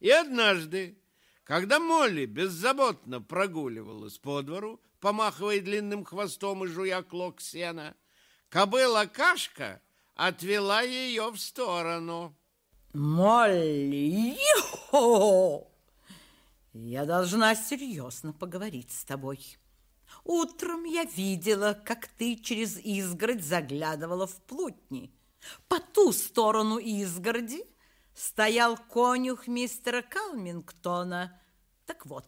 И 0.00 0.10
однажды, 0.10 0.98
когда 1.44 1.80
Молли 1.80 2.26
беззаботно 2.26 3.20
прогуливалась 3.20 4.18
по 4.18 4.42
двору, 4.42 4.80
помахивая 5.00 5.60
длинным 5.60 6.04
хвостом 6.04 6.64
и 6.64 6.68
жуя 6.68 7.02
клок 7.02 7.40
сена, 7.40 7.94
кобыла-кашка 8.48 9.80
отвела 10.14 10.82
ее 10.82 11.30
в 11.30 11.38
сторону. 11.38 12.37
Молли, 12.94 14.38
йо! 14.92 15.66
Я 16.72 17.04
должна 17.04 17.54
серьезно 17.54 18.32
поговорить 18.32 18.92
с 18.92 19.04
тобой. 19.04 19.58
Утром 20.24 20.84
я 20.84 21.04
видела, 21.04 21.74
как 21.74 22.08
ты 22.08 22.36
через 22.36 22.78
изгородь 22.78 23.44
заглядывала 23.44 24.26
в 24.26 24.40
плутни. 24.42 25.12
По 25.68 25.80
ту 25.80 26.12
сторону 26.12 26.78
изгороди 26.78 27.62
стоял 28.14 28.78
конюх 28.78 29.48
мистера 29.48 30.00
Калмингтона. 30.00 31.38
Так 31.84 32.06
вот, 32.06 32.26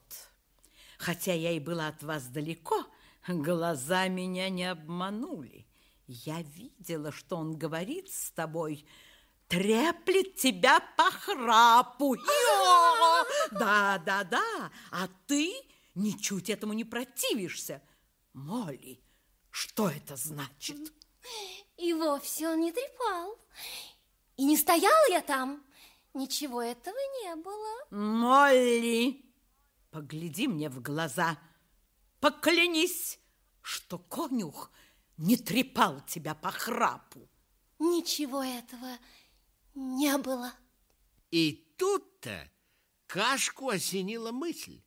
хотя 0.98 1.32
я 1.32 1.52
и 1.52 1.58
была 1.58 1.88
от 1.88 2.02
вас 2.02 2.26
далеко, 2.26 2.84
глаза 3.26 4.08
меня 4.08 4.50
не 4.50 4.70
обманули. 4.70 5.66
Я 6.06 6.42
видела, 6.42 7.12
что 7.12 7.36
он 7.36 7.56
говорит 7.56 8.12
с 8.12 8.30
тобой– 8.32 8.84
треплет 9.50 10.36
тебя 10.36 10.80
по 10.96 11.10
храпу. 11.10 12.16
Да, 13.50 14.00
да, 14.06 14.24
да, 14.24 14.72
а 14.92 15.08
ты 15.26 15.52
ничуть 15.94 16.48
этому 16.48 16.72
не 16.72 16.84
противишься. 16.84 17.82
Молли, 18.32 19.02
что 19.50 19.90
это 19.90 20.14
значит? 20.16 20.94
И 21.76 21.92
вовсе 21.92 22.48
он 22.48 22.60
не 22.60 22.72
трепал. 22.72 23.36
И 24.36 24.44
не 24.44 24.56
стояла 24.56 25.10
я 25.10 25.20
там. 25.20 25.62
Ничего 26.14 26.62
этого 26.62 26.96
не 27.22 27.34
было. 27.36 27.86
Молли, 27.90 29.24
погляди 29.90 30.46
мне 30.46 30.70
в 30.70 30.80
глаза. 30.80 31.38
Поклянись, 32.20 33.18
что 33.62 33.98
конюх 33.98 34.70
не 35.16 35.36
трепал 35.36 36.00
тебя 36.06 36.34
по 36.34 36.52
храпу. 36.52 37.28
Ничего 37.80 38.42
этого 38.42 38.86
не 38.86 39.19
не 39.74 40.16
было. 40.18 40.52
И 41.30 41.66
тут-то 41.76 42.50
Кашку 43.06 43.70
осенила 43.70 44.30
мысль. 44.30 44.80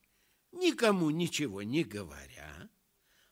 Никому 0.51 1.09
ничего 1.09 1.63
не 1.63 1.83
говоря, 1.83 2.69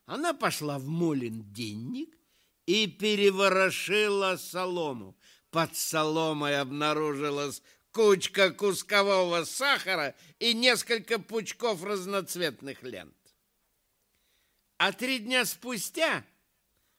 она 0.06 0.34
пошла 0.34 0.78
в 0.80 0.88
Молин 0.88 1.54
денник 1.54 2.18
и 2.66 2.88
переворошила 2.88 4.36
солому. 4.36 5.18
Под 5.52 5.76
соломой 5.78 6.60
обнаружилась 6.60 7.62
кучка 7.92 8.52
кускового 8.52 9.46
сахара 9.46 10.16
и 10.40 10.54
несколько 10.54 11.20
пучков 11.20 11.84
разноцветных 11.84 12.84
лент. 12.84 13.16
А 14.78 14.92
три 14.92 15.20
дня 15.20 15.46
спустя 15.46 16.26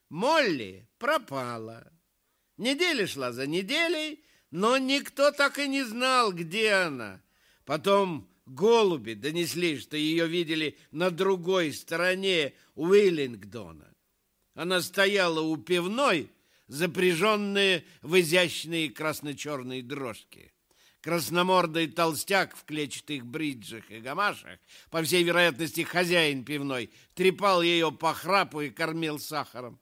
Молли 0.08 0.88
пропала. 0.98 1.92
Неделя 2.56 3.06
шла 3.06 3.32
за 3.32 3.46
неделей, 3.46 4.24
но 4.52 4.76
никто 4.76 5.32
так 5.32 5.58
и 5.58 5.66
не 5.66 5.82
знал, 5.82 6.30
где 6.30 6.72
она. 6.72 7.20
Потом 7.64 8.28
голуби 8.44 9.14
донесли, 9.14 9.78
что 9.78 9.96
ее 9.96 10.28
видели 10.28 10.76
на 10.90 11.10
другой 11.10 11.72
стороне 11.72 12.52
Уиллингдона. 12.74 13.88
Она 14.54 14.82
стояла 14.82 15.40
у 15.40 15.56
пивной, 15.56 16.30
запряженная 16.68 17.82
в 18.02 18.20
изящные 18.20 18.90
красно-черные 18.90 19.82
дрожки. 19.82 20.52
Красномордый 21.00 21.88
толстяк 21.88 22.54
в 22.54 22.64
клетчатых 22.64 23.24
бриджах 23.24 23.90
и 23.90 24.00
гамашах, 24.00 24.60
по 24.90 25.02
всей 25.02 25.24
вероятности 25.24 25.80
хозяин 25.80 26.44
пивной, 26.44 26.90
трепал 27.14 27.62
ее 27.62 27.90
по 27.90 28.12
храпу 28.12 28.60
и 28.60 28.70
кормил 28.70 29.18
сахаром. 29.18 29.80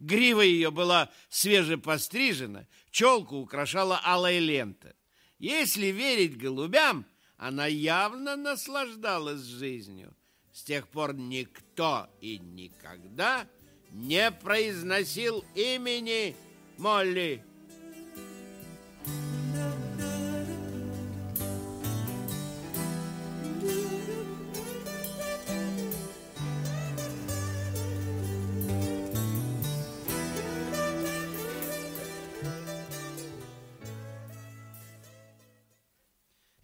Грива 0.00 0.40
ее 0.40 0.70
была 0.70 1.10
свежепострижена, 1.28 2.66
челку 2.90 3.36
украшала 3.36 4.00
алая 4.02 4.38
лента. 4.38 4.94
Если 5.38 5.86
верить 5.86 6.38
голубям, 6.38 7.04
она 7.36 7.66
явно 7.66 8.36
наслаждалась 8.36 9.42
жизнью. 9.42 10.14
С 10.52 10.62
тех 10.62 10.88
пор 10.88 11.14
никто 11.14 12.08
и 12.20 12.38
никогда 12.38 13.46
не 13.92 14.30
произносил 14.30 15.44
имени 15.54 16.34
Молли. 16.78 17.44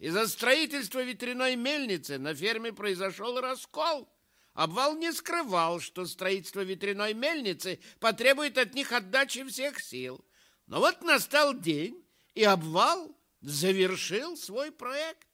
Из-за 0.07 0.25
строительства 0.29 1.03
ветряной 1.03 1.57
мельницы 1.57 2.17
на 2.17 2.33
ферме 2.33 2.71
произошел 2.71 3.41
раскол. 3.41 4.07
Обвал 4.53 4.95
не 4.95 5.11
скрывал, 5.11 5.81
что 5.81 6.05
строительство 6.05 6.61
ветряной 6.61 7.13
мельницы 7.13 7.81
потребует 7.99 8.57
от 8.57 8.73
них 8.73 8.93
отдачи 8.93 9.43
всех 9.43 9.81
сил. 9.81 10.23
Но 10.65 10.79
вот 10.79 11.01
настал 11.01 11.59
день, 11.59 12.01
и 12.35 12.45
обвал 12.45 13.19
завершил 13.41 14.37
свой 14.37 14.71
проект. 14.71 15.27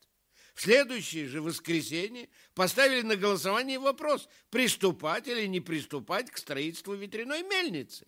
В 0.56 0.62
следующее 0.64 1.28
же 1.28 1.44
воскресенье 1.44 2.28
поставили 2.56 3.04
на 3.04 3.16
голосование 3.16 3.78
вопрос, 3.78 4.28
приступать 4.50 5.28
или 5.28 5.46
не 5.46 5.60
приступать 5.60 6.32
к 6.32 6.38
строительству 6.40 6.96
ветряной 6.96 7.44
мельницы. 7.44 8.08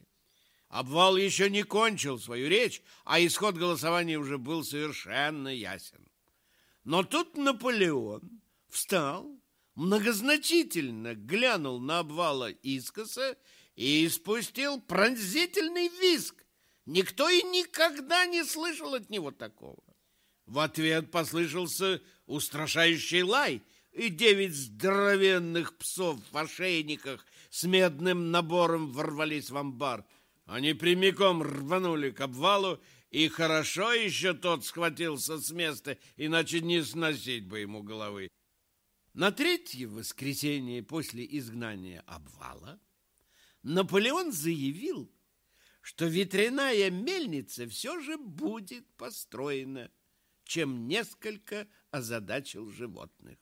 Обвал 0.69 1.15
еще 1.15 1.47
не 1.51 1.62
кончил 1.62 2.17
свою 2.17 2.49
речь, 2.49 2.82
а 3.04 3.23
исход 3.23 3.54
голосования 3.54 4.17
уже 4.17 4.39
был 4.39 4.63
совершенно 4.63 5.49
ясен. 5.49 6.04
Но 6.86 7.04
тут 7.04 7.36
Наполеон 7.36 8.41
встал, 8.69 9.28
многозначительно 9.74 11.15
глянул 11.15 11.80
на 11.80 12.00
обвала 12.00 12.52
искоса 12.52 13.38
и 13.76 14.06
испустил 14.06 14.80
пронзительный 14.80 15.89
визг. 16.00 16.45
Никто 16.86 17.28
и 17.28 17.41
никогда 17.41 18.28
не 18.28 18.43
слышал 18.43 18.93
от 18.93 19.10
него 19.10 19.32
такого. 19.32 19.84
В 20.45 20.60
ответ 20.60 21.10
послышался 21.10 22.04
устрашающий 22.28 23.24
лай, 23.24 23.63
и 23.91 24.10
девять 24.10 24.54
здоровенных 24.54 25.76
псов 25.78 26.19
в 26.32 26.38
ошейниках 26.38 27.26
с 27.50 27.63
медным 27.63 28.30
набором 28.30 28.91
ворвались 28.91 29.50
в 29.50 29.58
амбар. 29.58 30.06
Они 30.45 30.74
прямиком 30.74 31.41
рванули 31.41 32.12
к 32.12 32.21
обвалу 32.21 32.80
и 33.15 33.30
хорошо 33.30 33.93
еще 33.93 34.34
тот 34.34 34.65
схватился 34.65 35.38
с 35.38 35.49
места, 35.51 35.97
иначе 36.17 36.60
не 36.60 36.84
сносить 36.84 37.47
бы 37.47 37.60
ему 37.60 37.82
головы. 37.82 38.28
На 39.13 39.32
третье 39.32 39.88
воскресенье 39.88 40.84
после 40.84 41.25
изгнания 41.25 42.04
обвала 42.08 42.78
Наполеон 43.63 44.34
заявил, 44.34 45.10
что 45.80 46.08
ветряная 46.08 46.89
мельница 46.89 47.69
все 47.69 48.01
же 48.01 48.17
будет 48.17 48.86
построена, 48.97 49.89
чем 50.43 50.89
несколько 50.89 51.69
озадачил 51.91 52.69
животных. 52.69 53.38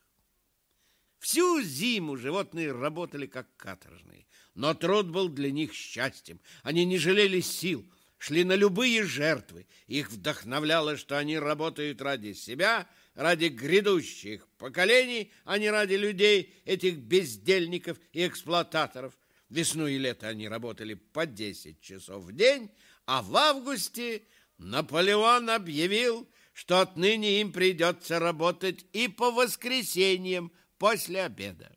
Всю 1.18 1.60
зиму 1.62 2.16
животные 2.16 2.70
работали 2.70 3.26
как 3.26 3.48
каторжные, 3.56 4.28
но 4.54 4.72
труд 4.72 5.10
был 5.10 5.28
для 5.28 5.50
них 5.50 5.72
счастьем. 5.74 6.38
Они 6.62 6.84
не 6.84 6.96
жалели 6.96 7.40
сил– 7.40 7.84
шли 8.24 8.42
на 8.42 8.54
любые 8.54 9.04
жертвы. 9.04 9.66
Их 9.86 10.10
вдохновляло, 10.10 10.96
что 10.96 11.18
они 11.18 11.38
работают 11.38 12.00
ради 12.00 12.32
себя, 12.32 12.88
ради 13.14 13.48
грядущих 13.48 14.48
поколений, 14.56 15.30
а 15.44 15.58
не 15.58 15.68
ради 15.68 15.94
людей, 15.94 16.54
этих 16.64 16.96
бездельников 16.96 17.98
и 18.14 18.26
эксплуататоров. 18.26 19.12
Весну 19.50 19.86
и 19.86 19.98
лето 19.98 20.26
они 20.26 20.48
работали 20.48 20.94
по 20.94 21.26
10 21.26 21.82
часов 21.82 22.24
в 22.24 22.32
день, 22.32 22.70
а 23.04 23.20
в 23.20 23.36
августе 23.36 24.22
Наполеон 24.56 25.50
объявил, 25.50 26.26
что 26.54 26.80
отныне 26.80 27.42
им 27.42 27.52
придется 27.52 28.20
работать 28.20 28.86
и 28.94 29.08
по 29.08 29.32
воскресеньям 29.32 30.50
после 30.78 31.24
обеда. 31.24 31.76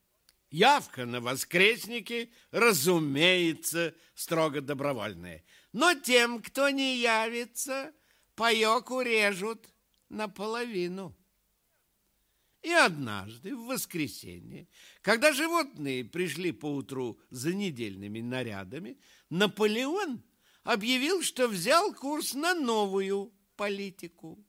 Явка 0.49 1.05
на 1.05 1.19
воскресники, 1.19 2.31
разумеется, 2.51 3.93
строго 4.15 4.61
добровольная. 4.61 5.43
Но 5.77 5.93
тем, 5.93 6.41
кто 6.41 6.71
не 6.71 6.97
явится, 6.97 7.93
паёк 8.33 8.89
урежут 8.89 9.69
наполовину. 10.09 11.15
И 12.63 12.71
однажды, 12.71 13.55
в 13.55 13.67
воскресенье, 13.67 14.67
когда 15.03 15.33
животные 15.33 16.03
пришли 16.03 16.51
поутру 16.51 17.19
за 17.29 17.53
недельными 17.53 18.21
нарядами, 18.21 18.97
Наполеон 19.29 20.23
объявил, 20.63 21.21
что 21.21 21.47
взял 21.47 21.93
курс 21.93 22.33
на 22.33 22.55
новую 22.55 23.31
политику. 23.55 24.43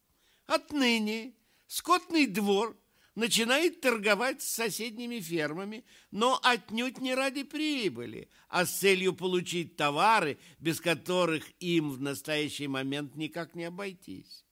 Отныне 0.46 1.34
скотный 1.66 2.26
двор 2.26 2.74
начинает 3.18 3.81
торговать 3.81 4.40
с 4.40 4.48
соседними 4.48 5.18
фермами, 5.18 5.85
но 6.12 6.38
отнюдь 6.40 7.00
не 7.00 7.16
ради 7.16 7.42
прибыли, 7.42 8.28
а 8.48 8.64
с 8.64 8.78
целью 8.78 9.12
получить 9.12 9.74
товары, 9.74 10.38
без 10.61 10.81
которых 10.81 11.44
им 11.59 11.90
в 11.90 12.00
настоящий 12.00 12.68
момент 12.68 13.16
никак 13.16 13.57
не 13.57 13.64
обойтись. 13.64 14.44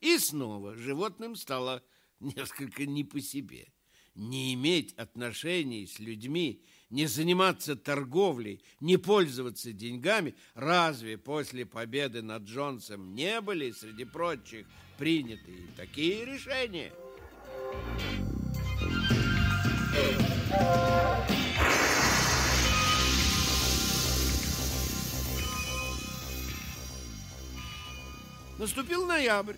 И 0.00 0.18
снова 0.18 0.76
животным 0.76 1.34
стало 1.34 1.82
несколько 2.20 2.86
не 2.86 3.02
по 3.02 3.20
себе. 3.20 3.66
Не 4.14 4.54
иметь 4.54 4.94
отношений 4.94 5.88
с 5.88 5.98
людьми, 5.98 6.62
не 6.90 7.06
заниматься 7.06 7.74
торговлей, 7.74 8.62
не 8.78 8.98
пользоваться 8.98 9.72
деньгами, 9.72 10.36
разве 10.54 11.18
после 11.18 11.66
победы 11.66 12.22
над 12.22 12.44
Джонсом 12.44 13.16
не 13.16 13.40
были, 13.40 13.72
среди 13.72 14.04
прочих, 14.04 14.64
приняты 14.96 15.66
такие 15.76 16.24
решения– 16.24 16.92
Наступил 28.58 29.06
ноябрь. 29.06 29.54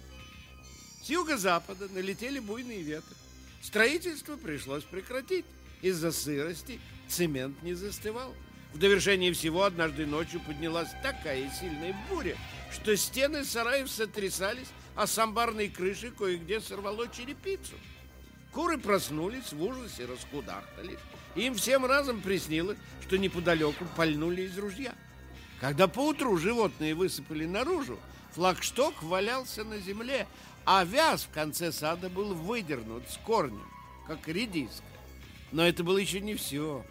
С 1.03 1.09
юго-запада 1.09 1.89
налетели 1.89 2.39
буйные 2.39 2.83
ветры. 2.83 3.17
Строительство 3.63 4.37
пришлось 4.37 4.85
прекратить. 4.85 5.47
Из-за 5.81 6.13
сырости 6.13 6.79
цемент 7.09 7.63
не 7.63 7.73
застывал. 7.73 8.35
В 8.75 8.79
довершение 8.79 9.33
всего 9.33 9.65
однажды 9.65 10.05
ночью 10.05 10.41
поднялась 10.41 10.91
такая 11.03 11.51
сильная 11.59 11.97
буря, 12.09 12.37
что 12.71 12.95
стены 12.97 13.45
сараев 13.45 13.91
сотрясались, 13.91 14.69
а 14.95 15.07
с 15.07 15.19
амбарной 15.19 15.71
крыши 15.71 16.11
кое-где 16.11 16.61
сорвало 16.61 17.09
черепицу. 17.09 17.75
Куры 18.53 18.79
проснулись, 18.79 19.53
в 19.53 19.63
ужасе 19.63 20.07
раскудахтались. 20.07 20.99
Им 21.37 21.55
всем 21.55 21.87
разом 21.87 22.21
приснилось, 22.21 22.79
что 23.03 23.17
неподалеку 23.17 23.85
пальнули 23.97 24.43
из 24.43 24.59
ружья. 24.59 24.95
Когда 25.61 25.87
поутру 25.87 26.37
животные 26.37 26.95
высыпали 26.95 27.47
наружу, 27.47 27.99
флагшток 28.33 29.03
валялся 29.03 29.63
на 29.63 29.79
земле, 29.79 30.27
а 30.65 30.85
вяз 30.85 31.23
в 31.23 31.31
конце 31.31 31.71
сада 31.71 32.09
был 32.09 32.35
выдернут 32.35 33.09
с 33.09 33.17
корнем, 33.19 33.69
как 34.07 34.27
редиска. 34.27 34.83
Но 35.53 35.67
это 35.67 35.85
было 35.85 35.99
еще 35.99 36.21
не 36.21 36.35
все. 36.35 36.85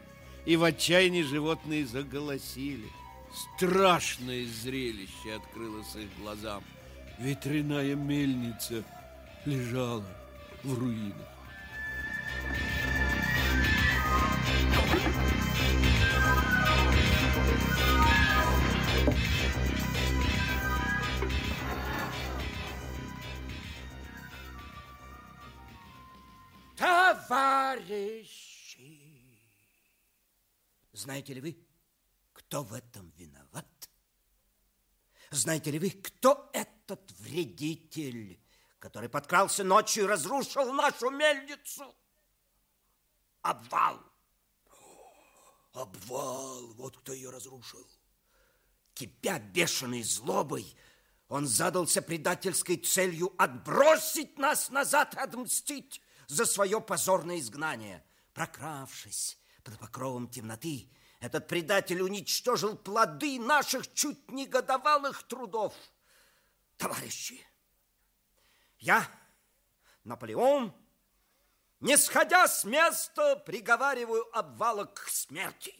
И 0.45 0.55
в 0.55 0.63
отчаянии 0.63 1.23
животные 1.23 1.85
заголосили. 1.85 2.87
Страшное 3.57 4.45
зрелище 4.45 5.35
открылось 5.35 5.95
их 5.95 6.09
глазам. 6.19 6.63
ветряная 7.19 7.95
мельница 7.95 8.83
лежала 9.45 10.05
в 10.63 10.79
руинах. 10.79 11.38
Товарищи! 27.29 28.59
Знаете 30.93 31.33
ли 31.33 31.41
вы, 31.41 31.57
кто 32.33 32.63
в 32.63 32.73
этом 32.73 33.09
виноват? 33.17 33.89
Знаете 35.29 35.71
ли 35.71 35.79
вы, 35.79 35.91
кто 35.91 36.49
этот 36.53 37.11
вредитель, 37.19 38.39
который 38.79 39.09
подкрался 39.09 39.63
ночью 39.63 40.05
и 40.05 40.07
разрушил 40.07 40.73
нашу 40.73 41.09
мельницу? 41.09 41.93
Обвал. 43.41 43.99
Обвал, 45.73 46.67
вот 46.73 46.97
кто 46.97 47.13
ее 47.13 47.29
разрушил. 47.29 47.87
Кипя 48.93 49.39
бешеной 49.39 50.03
злобой, 50.03 50.75
он 51.27 51.47
задался 51.47 52.01
предательской 52.01 52.77
целью 52.77 53.33
отбросить 53.37 54.37
нас 54.37 54.69
назад 54.69 55.15
отмстить 55.15 56.01
за 56.27 56.45
свое 56.45 56.81
позорное 56.81 57.39
изгнание. 57.39 58.03
Прокравшись 58.33 59.37
под 59.63 59.79
покровом 59.79 60.27
темноты, 60.27 60.89
этот 61.19 61.47
предатель 61.47 62.01
уничтожил 62.01 62.75
плоды 62.75 63.39
наших 63.39 63.93
чуть 63.93 64.31
не 64.31 64.47
годовалых 64.47 65.23
трудов. 65.23 65.73
Товарищи, 66.77 67.45
я, 68.79 69.05
Наполеон, 70.03 70.73
не 71.79 71.97
сходя 71.97 72.47
с 72.47 72.63
места, 72.63 73.35
приговариваю 73.37 74.25
обвала 74.37 74.85
к 74.85 75.07
смерти. 75.07 75.75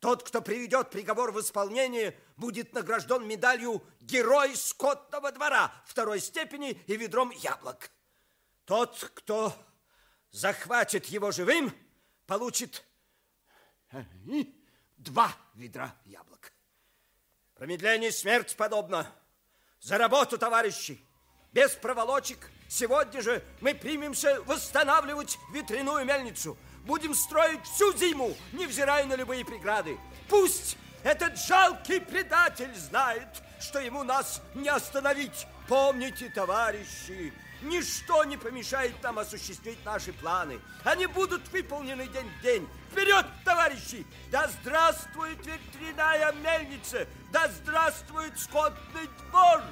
Тот, 0.00 0.22
кто 0.22 0.40
приведет 0.40 0.90
приговор 0.90 1.32
в 1.32 1.40
исполнение, 1.40 2.16
будет 2.36 2.72
награжден 2.72 3.26
медалью 3.26 3.82
«Герой 4.00 4.54
скотного 4.56 5.32
двора» 5.32 5.72
второй 5.86 6.20
степени 6.20 6.70
и 6.86 6.96
ведром 6.96 7.30
яблок. 7.30 7.90
Тот, 8.64 9.10
кто 9.14 9.52
захватит 10.30 11.06
его 11.06 11.32
живым, 11.32 11.72
получит 12.26 12.84
два 14.96 15.32
ведра 15.54 15.96
яблок. 16.04 16.52
Промедление 17.54 18.12
смерть 18.12 18.56
подобно. 18.56 19.12
За 19.80 19.98
работу, 19.98 20.38
товарищи! 20.38 21.00
Без 21.52 21.72
проволочек 21.72 22.50
сегодня 22.68 23.22
же 23.22 23.42
мы 23.60 23.74
примемся 23.74 24.40
восстанавливать 24.42 25.38
ветряную 25.52 26.04
мельницу. 26.04 26.56
Будем 26.84 27.14
строить 27.14 27.64
всю 27.64 27.92
зиму, 27.96 28.34
невзирая 28.52 29.04
на 29.06 29.14
любые 29.14 29.44
преграды. 29.44 29.98
Пусть 30.28 30.76
этот 31.02 31.38
жалкий 31.38 32.00
предатель 32.00 32.74
знает, 32.74 33.28
что 33.60 33.80
ему 33.80 34.04
нас 34.04 34.40
не 34.54 34.68
остановить. 34.68 35.46
Помните, 35.68 36.30
товарищи, 36.34 37.32
Ничто 37.62 38.24
не 38.24 38.36
помешает 38.36 39.02
нам 39.02 39.18
осуществить 39.18 39.84
наши 39.84 40.12
планы. 40.12 40.60
Они 40.84 41.06
будут 41.06 41.48
выполнены 41.48 42.06
день 42.06 42.30
в 42.38 42.42
день. 42.42 42.68
Вперед, 42.92 43.26
товарищи! 43.44 44.06
Да 44.30 44.48
здравствует 44.48 45.38
ветряная 45.44 46.32
мельница! 46.34 47.06
Да 47.32 47.48
здравствует 47.48 48.38
скотный 48.38 49.08
двор! 49.30 49.62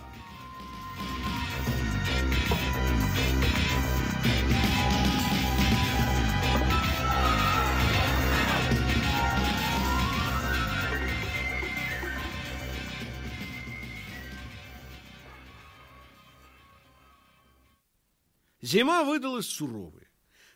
Зима 18.66 19.04
выдалась 19.04 19.46
суровая. 19.46 20.10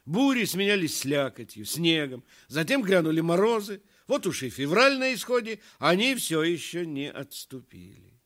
Бури 0.04 0.44
сменялись 0.44 0.98
слякотью, 0.98 1.64
снегом, 1.64 2.24
затем 2.48 2.82
грянули 2.82 3.20
морозы. 3.20 3.82
Вот 4.08 4.26
уж 4.26 4.42
и 4.42 4.50
февраль 4.50 4.98
на 4.98 5.14
исходе, 5.14 5.60
они 5.78 6.16
все 6.16 6.42
еще 6.42 6.84
не 6.84 7.08
отступили. 7.08 8.20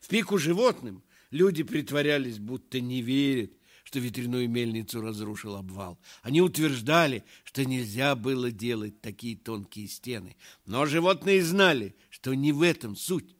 В 0.00 0.06
пику 0.06 0.38
животным 0.38 1.02
люди 1.32 1.64
притворялись, 1.64 2.38
будто 2.38 2.80
не 2.80 3.02
верят, 3.02 3.50
что 3.82 3.98
ветряную 3.98 4.48
мельницу 4.48 5.00
разрушил 5.00 5.56
обвал. 5.56 5.98
Они 6.22 6.40
утверждали, 6.40 7.24
что 7.42 7.64
нельзя 7.64 8.14
было 8.14 8.52
делать 8.52 9.00
такие 9.00 9.36
тонкие 9.36 9.88
стены. 9.88 10.36
Но 10.64 10.86
животные 10.86 11.42
знали, 11.42 11.96
что 12.08 12.34
не 12.34 12.52
в 12.52 12.62
этом 12.62 12.94
суть. 12.94 13.34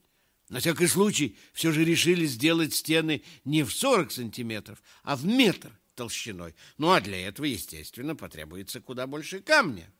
На 0.49 0.59
всякий 0.59 0.89
случай 0.89 1.37
все 1.53 1.71
же 1.71 1.85
решили 1.85 2.27
сделать 2.27 2.75
стены 2.75 3.23
не 3.45 3.63
в 3.63 3.73
40 3.73 4.11
сантиметров, 4.11 4.83
а 5.05 5.15
в 5.15 5.25
метр 5.25 5.79
толщиной. 5.95 6.55
Ну, 6.79 6.91
а 6.91 7.01
для 7.01 7.29
этого, 7.29 7.47
естественно, 7.47 8.15
потребуется 8.17 8.81
куда 8.81 9.07
больше 9.07 9.41
камня. 9.41 9.91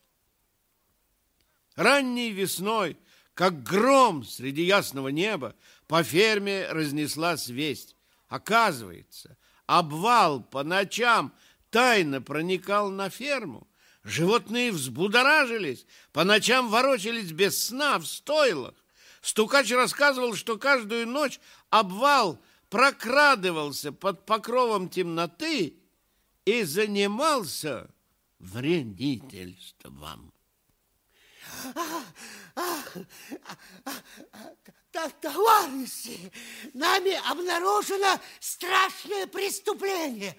Ранней 1.77 2.31
весной, 2.31 2.97
как 3.35 3.63
гром 3.63 4.25
среди 4.25 4.63
ясного 4.63 5.09
неба, 5.09 5.57
по 5.87 6.03
ферме 6.03 6.69
разнеслась 6.71 7.49
весть. 7.49 7.97
Оказывается, 8.29 9.37
обвал 9.67 10.43
по 10.43 10.63
ночам 10.63 11.33
тайно 11.71 12.23
проникал 12.23 12.91
на 12.91 13.11
ферму. 13.11 13.67
Животные 14.05 14.71
взбудоражились, 14.71 15.87
по 16.13 16.25
ночам 16.25 16.69
ворочались 16.69 17.33
без 17.33 17.61
сна 17.65 17.99
в 17.99 18.07
стойлах. 18.07 18.75
Стукач 19.23 19.73
рассказывал, 19.73 20.35
что 20.37 20.59
каждую 20.59 21.09
ночь 21.09 21.41
обвал 21.71 22.39
прокрадывался 22.69 23.93
под 23.93 24.27
покровом 24.27 24.89
темноты 24.89 25.79
и 26.45 26.63
занимался 26.65 27.91
вредительством. 28.39 30.33
Товарищи, 34.95 36.33
нами 36.73 37.21
обнаружено 37.29 38.21
страшное 38.39 39.27
преступление. 39.27 40.37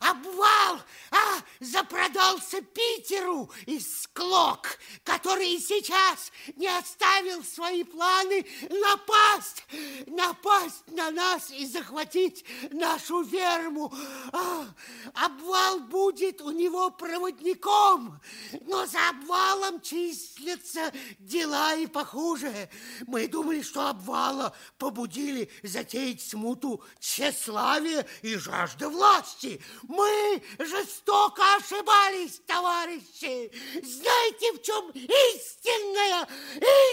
Обвал 0.00 0.78
а, 1.10 1.42
запродался 1.60 2.60
Питеру 2.60 3.50
из 3.64 4.02
Склок, 4.02 4.78
который 5.04 5.58
сейчас 5.58 6.30
не 6.56 6.66
оставил 6.66 7.42
свои 7.42 7.82
планы 7.82 8.44
напасть, 8.68 9.64
напасть 10.06 10.86
на 10.88 11.10
нас 11.10 11.50
и 11.50 11.64
захватить 11.64 12.44
нашу 12.70 13.24
ферму. 13.24 13.90
А, 14.32 14.66
обвал 15.14 15.80
будет 15.80 16.42
у 16.42 16.50
него 16.50 16.90
проводником, 16.90 18.20
но 18.66 18.84
за 18.84 19.08
обвалом 19.08 19.80
числятся 19.80 20.92
дела 21.18 21.74
и 21.74 21.86
похуже. 21.86 22.68
Мы 23.06 23.28
думали, 23.28 23.62
что 23.62 23.77
что 23.78 23.90
обвала 23.90 24.52
побудили 24.76 25.48
затеять 25.62 26.20
смуту 26.20 26.82
тщеславия 26.98 28.04
и 28.22 28.34
жажда 28.36 28.88
власти. 28.88 29.62
Мы 29.82 30.42
жестоко 30.58 31.42
ошибались, 31.56 32.40
товарищи. 32.44 33.52
Знаете, 33.80 34.52
в 34.54 34.62
чем 34.62 34.90
истинная, 34.90 36.28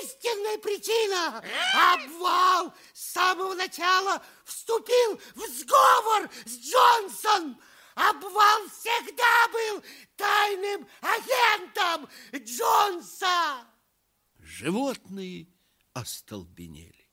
истинная 0.04 0.60
причина? 0.60 1.44
Обвал 1.94 2.72
с 2.94 3.14
самого 3.14 3.56
начала 3.56 4.22
вступил 4.44 5.20
в 5.34 5.42
сговор 5.58 6.30
с 6.46 6.52
Джонсон. 6.52 7.58
Обвал 7.96 8.60
всегда 8.70 9.48
был 9.52 9.84
тайным 10.18 10.88
агентом 11.02 12.08
Джонса. 12.32 13.66
Животные 14.38 15.48
остолбенели. 15.96 17.10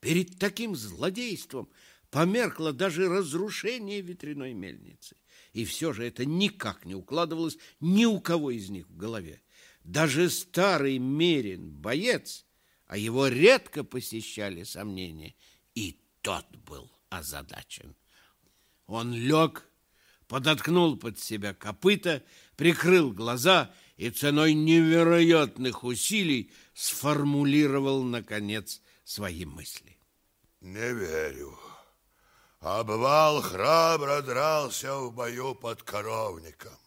Перед 0.00 0.38
таким 0.38 0.74
злодейством 0.74 1.68
померкло 2.10 2.72
даже 2.72 3.08
разрушение 3.08 4.00
ветряной 4.00 4.54
мельницы. 4.54 5.16
И 5.52 5.64
все 5.64 5.92
же 5.92 6.04
это 6.06 6.24
никак 6.24 6.86
не 6.86 6.94
укладывалось 6.94 7.58
ни 7.80 8.06
у 8.06 8.20
кого 8.20 8.52
из 8.52 8.70
них 8.70 8.88
в 8.88 8.96
голове. 8.96 9.42
Даже 9.84 10.30
старый 10.30 10.98
Мерин, 10.98 11.70
боец, 11.70 12.46
а 12.86 12.96
его 12.96 13.26
редко 13.26 13.84
посещали 13.84 14.62
сомнения, 14.62 15.34
и 15.74 16.00
тот 16.22 16.46
был 16.56 16.90
озадачен. 17.08 17.96
Он 18.86 19.12
лег, 19.12 19.68
подоткнул 20.28 20.96
под 20.96 21.18
себя 21.18 21.52
копыта, 21.52 22.22
прикрыл 22.56 23.12
глаза 23.12 23.74
и 24.00 24.08
ценой 24.10 24.54
невероятных 24.54 25.84
усилий 25.84 26.50
сформулировал, 26.72 28.02
наконец, 28.02 28.80
свои 29.04 29.44
мысли. 29.44 29.98
Не 30.62 30.94
верю. 30.94 31.58
Обвал 32.60 33.42
храбро 33.42 34.22
дрался 34.22 34.96
в 34.96 35.12
бою 35.12 35.54
под 35.54 35.82
коровником. 35.82 36.78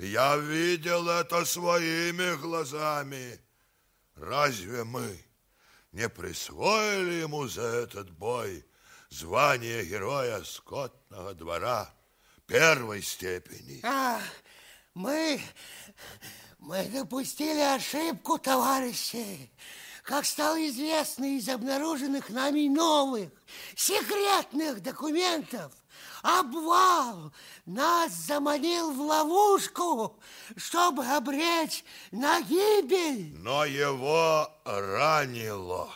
Я 0.00 0.36
видел 0.36 1.08
это 1.08 1.44
своими 1.44 2.34
глазами. 2.40 3.38
Разве 4.16 4.82
мы 4.82 5.16
не 5.92 6.08
присвоили 6.08 7.20
ему 7.20 7.46
за 7.46 7.62
этот 7.62 8.10
бой 8.10 8.64
звание 9.10 9.84
героя 9.84 10.42
скотного 10.42 11.34
двора 11.34 11.94
первой 12.46 13.00
степени? 13.02 13.80
А, 13.84 14.20
мы, 14.94 15.40
мы 16.58 16.84
допустили 16.84 17.60
ошибку, 17.60 18.38
товарищи. 18.38 19.50
Как 20.02 20.24
стало 20.24 20.66
известно 20.68 21.36
из 21.36 21.48
обнаруженных 21.48 22.30
нами 22.30 22.68
новых 22.68 23.30
секретных 23.76 24.82
документов, 24.82 25.72
обвал 26.22 27.32
нас 27.66 28.12
заманил 28.12 28.92
в 28.92 29.00
ловушку, 29.00 30.18
чтобы 30.56 31.04
обречь 31.04 31.84
на 32.10 32.40
гибель. 32.40 33.34
Но 33.36 33.64
его 33.66 34.50
ранило. 34.64 35.92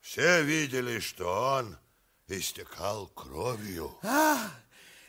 Все 0.00 0.42
видели, 0.42 0.98
что 0.98 1.58
он 1.58 1.76
истекал 2.28 3.08
кровью. 3.08 3.94
А, 4.02 4.38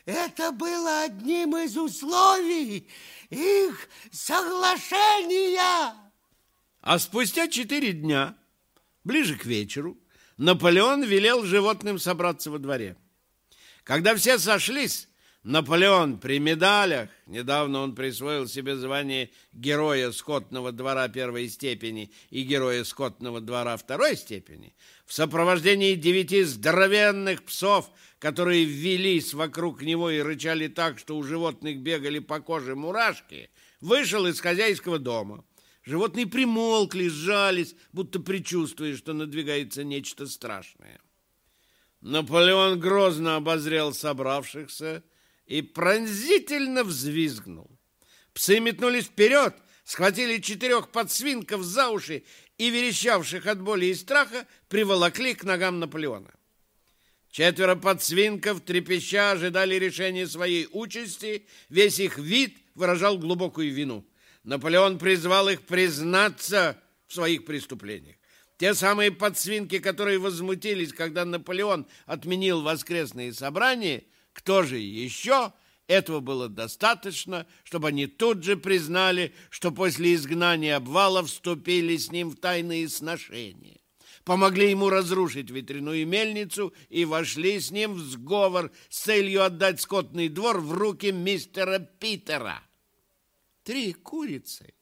это 0.04 0.52
было 0.52 1.00
одним 1.00 1.56
из 1.56 1.76
условий 1.76 2.88
их 3.34 3.88
соглашения. 4.12 5.94
А 6.80 6.98
спустя 6.98 7.48
четыре 7.48 7.92
дня, 7.92 8.36
ближе 9.04 9.36
к 9.36 9.44
вечеру, 9.44 9.98
Наполеон 10.36 11.04
велел 11.04 11.44
животным 11.44 11.98
собраться 11.98 12.50
во 12.50 12.58
дворе. 12.58 12.96
Когда 13.84 14.14
все 14.16 14.38
сошлись, 14.38 15.08
Наполеон 15.44 16.18
при 16.18 16.38
медалях, 16.38 17.10
недавно 17.26 17.80
он 17.80 17.94
присвоил 17.94 18.48
себе 18.48 18.76
звание 18.76 19.30
героя 19.52 20.10
скотного 20.10 20.72
двора 20.72 21.06
первой 21.08 21.50
степени 21.50 22.10
и 22.30 22.42
героя 22.44 22.82
скотного 22.82 23.42
двора 23.42 23.76
второй 23.76 24.16
степени, 24.16 24.74
в 25.04 25.12
сопровождении 25.12 25.96
девяти 25.96 26.44
здоровенных 26.44 27.44
псов, 27.44 27.90
которые 28.24 28.64
ввелись 28.64 29.34
вокруг 29.34 29.82
него 29.82 30.08
и 30.08 30.18
рычали 30.20 30.68
так, 30.68 30.98
что 30.98 31.18
у 31.18 31.22
животных 31.22 31.80
бегали 31.80 32.20
по 32.20 32.40
коже 32.40 32.74
мурашки, 32.74 33.50
вышел 33.82 34.26
из 34.26 34.40
хозяйского 34.40 34.98
дома. 34.98 35.44
Животные 35.84 36.26
примолкли, 36.26 37.08
сжались, 37.08 37.76
будто 37.92 38.20
предчувствуя, 38.20 38.96
что 38.96 39.12
надвигается 39.12 39.84
нечто 39.84 40.26
страшное. 40.26 41.02
Наполеон 42.00 42.80
грозно 42.80 43.36
обозрел 43.36 43.92
собравшихся 43.92 45.04
и 45.44 45.60
пронзительно 45.60 46.82
взвизгнул. 46.82 47.78
Псы 48.32 48.58
метнулись 48.58 49.04
вперед, 49.04 49.54
схватили 49.84 50.40
четырех 50.40 50.88
подсвинков 50.88 51.62
за 51.62 51.90
уши 51.90 52.24
и, 52.56 52.70
верещавших 52.70 53.46
от 53.46 53.60
боли 53.60 53.84
и 53.84 53.94
страха, 53.94 54.46
приволокли 54.70 55.34
к 55.34 55.44
ногам 55.44 55.78
Наполеона. 55.78 56.32
Четверо 57.34 57.74
подсвинков, 57.74 58.60
трепеща, 58.60 59.32
ожидали 59.32 59.74
решения 59.74 60.28
своей 60.28 60.68
участи, 60.70 61.44
весь 61.68 61.98
их 61.98 62.16
вид 62.16 62.56
выражал 62.76 63.18
глубокую 63.18 63.74
вину. 63.74 64.06
Наполеон 64.44 65.00
призвал 65.00 65.48
их 65.48 65.62
признаться 65.62 66.80
в 67.08 67.12
своих 67.12 67.44
преступлениях. 67.44 68.14
Те 68.56 68.72
самые 68.72 69.10
подсвинки, 69.10 69.80
которые 69.80 70.20
возмутились, 70.20 70.92
когда 70.92 71.24
Наполеон 71.24 71.88
отменил 72.06 72.62
воскресные 72.62 73.32
собрания, 73.32 74.04
кто 74.32 74.62
же 74.62 74.78
еще? 74.78 75.52
Этого 75.88 76.20
было 76.20 76.48
достаточно, 76.48 77.48
чтобы 77.64 77.88
они 77.88 78.06
тут 78.06 78.44
же 78.44 78.56
признали, 78.56 79.34
что 79.50 79.72
после 79.72 80.14
изгнания 80.14 80.76
обвала 80.76 81.24
вступили 81.24 81.96
с 81.96 82.12
ним 82.12 82.30
в 82.30 82.36
тайные 82.36 82.88
сношения. 82.88 83.80
Помогли 84.24 84.70
ему 84.70 84.88
разрушить 84.88 85.50
ветряную 85.50 86.06
мельницу 86.06 86.72
и 86.88 87.04
вошли 87.04 87.60
с 87.60 87.70
ним 87.70 87.94
в 87.94 87.98
сговор 88.00 88.72
с 88.88 89.02
целью 89.02 89.44
отдать 89.44 89.82
скотный 89.82 90.28
двор 90.28 90.60
в 90.60 90.72
руки 90.72 91.12
мистера 91.12 91.78
Питера. 91.78 92.62
Три 93.64 93.92
курицы, 93.92 94.74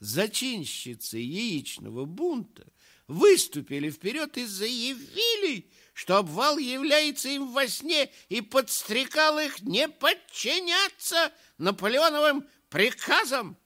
зачинщицы 0.00 1.16
яичного 1.16 2.04
бунта, 2.04 2.66
выступили 3.06 3.90
вперед 3.90 4.36
и 4.36 4.44
заявили, 4.44 5.70
что 5.94 6.18
обвал 6.18 6.58
является 6.58 7.30
им 7.30 7.52
во 7.52 7.66
сне 7.66 8.10
и 8.28 8.42
подстрекал 8.42 9.38
их 9.38 9.62
не 9.62 9.88
подчиняться 9.88 11.32
Наполеоновым 11.56 12.46
приказам. 12.68 13.56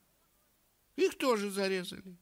Их 0.95 1.19
тоже 1.19 1.51
зарезали. 1.51 2.17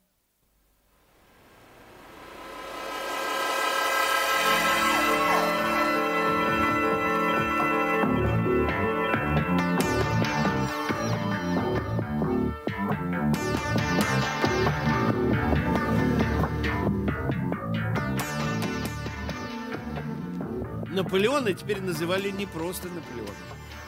Наполеона 20.93 21.55
теперь 21.55 21.81
называли 21.81 22.31
не 22.31 22.45
просто 22.45 22.89
Наполеоном, 22.89 23.35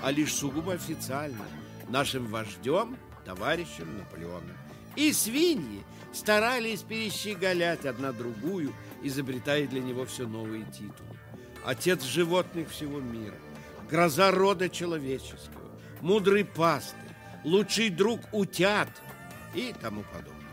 а 0.02 0.10
лишь 0.10 0.32
сугубо 0.32 0.72
официально 0.72 1.44
нашим 1.90 2.26
вождем, 2.26 2.96
товарищем 3.26 3.98
Наполеоном. 3.98 4.56
И 4.96 5.12
свиньи 5.12 5.82
старались 6.14 6.80
перещеголять 6.80 7.84
одна 7.84 8.12
другую, 8.12 8.72
изобретая 9.02 9.66
для 9.66 9.82
него 9.82 10.06
все 10.06 10.26
новые 10.26 10.64
титулы. 10.64 11.18
Отец 11.62 12.02
животных 12.04 12.70
всего 12.70 13.00
мира, 13.00 13.36
гроза 13.90 14.30
рода 14.30 14.70
человеческого, 14.70 15.70
мудрый 16.00 16.46
пастырь, 16.46 16.98
лучший 17.44 17.90
друг 17.90 18.20
утят 18.32 18.88
и 19.54 19.74
тому 19.78 20.04
подобное. 20.04 20.43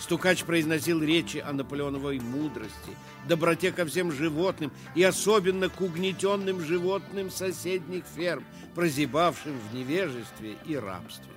Стукач 0.00 0.44
произносил 0.44 1.02
речи 1.02 1.36
о 1.38 1.52
наполеоновой 1.52 2.20
мудрости, 2.20 2.96
доброте 3.28 3.70
ко 3.70 3.84
всем 3.84 4.10
животным 4.10 4.72
и 4.94 5.02
особенно 5.02 5.68
к 5.68 5.80
угнетенным 5.80 6.60
животным 6.60 7.30
соседних 7.30 8.04
ферм, 8.16 8.44
прозябавшим 8.74 9.52
в 9.58 9.74
невежестве 9.74 10.56
и 10.66 10.74
рабстве. 10.76 11.32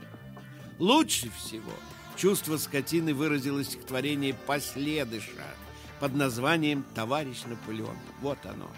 Лучше 0.80 1.30
всего 1.38 1.74
чувство 2.16 2.58
скотины 2.58 3.14
выразилось 3.14 3.68
в 3.68 3.72
стихотворении 3.72 4.36
«Последыша» 4.48 5.46
под 6.00 6.16
названием 6.16 6.86
«Товарищ 6.96 7.44
Наполеон». 7.46 7.98
Вот 8.22 8.40
оно. 8.46 8.70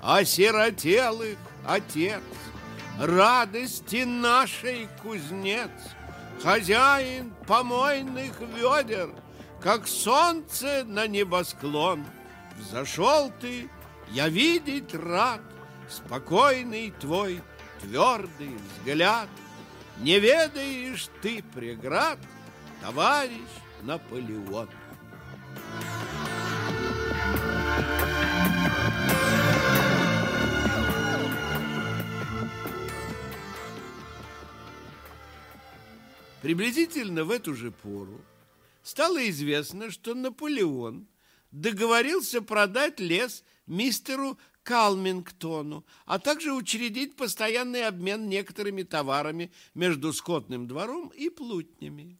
«Осиротелых, 0.00 1.36
отец, 1.66 2.22
радости 2.98 4.04
нашей 4.04 4.88
кузнец, 5.02 5.70
хозяин 6.42 7.34
помойных 7.46 8.40
ведер, 8.40 9.10
как 9.60 9.86
солнце 9.86 10.84
на 10.84 11.06
небосклон. 11.06 12.04
Взошел 12.58 13.30
ты, 13.40 13.68
я 14.10 14.28
видеть 14.28 14.94
рад, 14.94 15.40
спокойный 15.88 16.92
твой 17.00 17.42
твердый 17.80 18.56
взгляд. 18.78 19.28
Не 19.98 20.18
ведаешь 20.18 21.08
ты 21.20 21.42
преград, 21.54 22.18
товарищ 22.80 23.48
Наполеон. 23.82 24.68
Приблизительно 36.42 37.24
в 37.24 37.30
эту 37.30 37.54
же 37.54 37.70
пору 37.70 38.20
стало 38.82 39.28
известно, 39.28 39.90
что 39.90 40.14
Наполеон 40.14 41.06
договорился 41.50 42.40
продать 42.40 42.98
лес 42.98 43.44
мистеру 43.66 44.38
Калмингтону, 44.62 45.84
а 46.06 46.18
также 46.18 46.52
учредить 46.52 47.16
постоянный 47.16 47.86
обмен 47.86 48.28
некоторыми 48.28 48.84
товарами 48.84 49.52
между 49.74 50.12
скотным 50.12 50.66
двором 50.66 51.08
и 51.08 51.28
плутнями. 51.28 52.18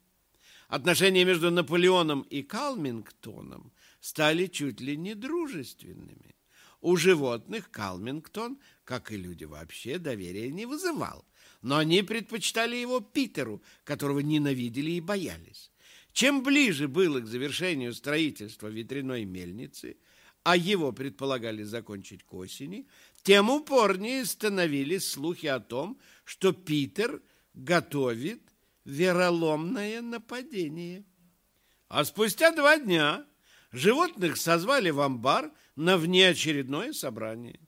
Отношения 0.68 1.24
между 1.24 1.50
Наполеоном 1.50 2.22
и 2.22 2.42
Калмингтоном 2.42 3.72
стали 4.00 4.46
чуть 4.46 4.80
ли 4.80 4.96
не 4.96 5.14
дружественными. 5.14 6.36
У 6.82 6.96
животных 6.96 7.70
Калмингтон, 7.70 8.58
как 8.84 9.12
и 9.12 9.16
люди 9.16 9.44
вообще, 9.44 9.98
доверия 9.98 10.50
не 10.50 10.66
вызывал 10.66 11.24
но 11.62 11.78
они 11.78 12.02
предпочитали 12.02 12.76
его 12.76 13.00
Питеру, 13.00 13.62
которого 13.84 14.20
ненавидели 14.20 14.92
и 14.92 15.00
боялись. 15.00 15.70
Чем 16.12 16.42
ближе 16.42 16.88
было 16.88 17.20
к 17.20 17.26
завершению 17.26 17.94
строительства 17.94 18.68
ветряной 18.68 19.24
мельницы, 19.24 19.96
а 20.42 20.56
его 20.56 20.92
предполагали 20.92 21.62
закончить 21.62 22.24
к 22.24 22.32
осени, 22.34 22.88
тем 23.22 23.50
упорнее 23.50 24.24
становились 24.24 25.06
слухи 25.06 25.46
о 25.46 25.60
том, 25.60 26.00
что 26.24 26.52
Питер 26.52 27.22
готовит 27.54 28.42
вероломное 28.84 30.00
нападение. 30.00 31.04
А 31.88 32.04
спустя 32.04 32.52
два 32.52 32.78
дня 32.78 33.26
животных 33.70 34.36
созвали 34.36 34.90
в 34.90 35.00
амбар 35.00 35.52
на 35.76 35.98
внеочередное 35.98 36.92
собрание. 36.92 37.60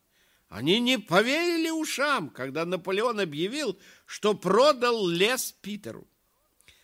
Они 0.53 0.81
не 0.81 0.99
поверили 0.99 1.71
ушам, 1.71 2.29
когда 2.29 2.67
Наполеон 2.67 3.21
объявил, 3.21 3.79
что 4.05 4.35
продал 4.35 5.09
лес 5.09 5.55
Питеру. 5.63 6.07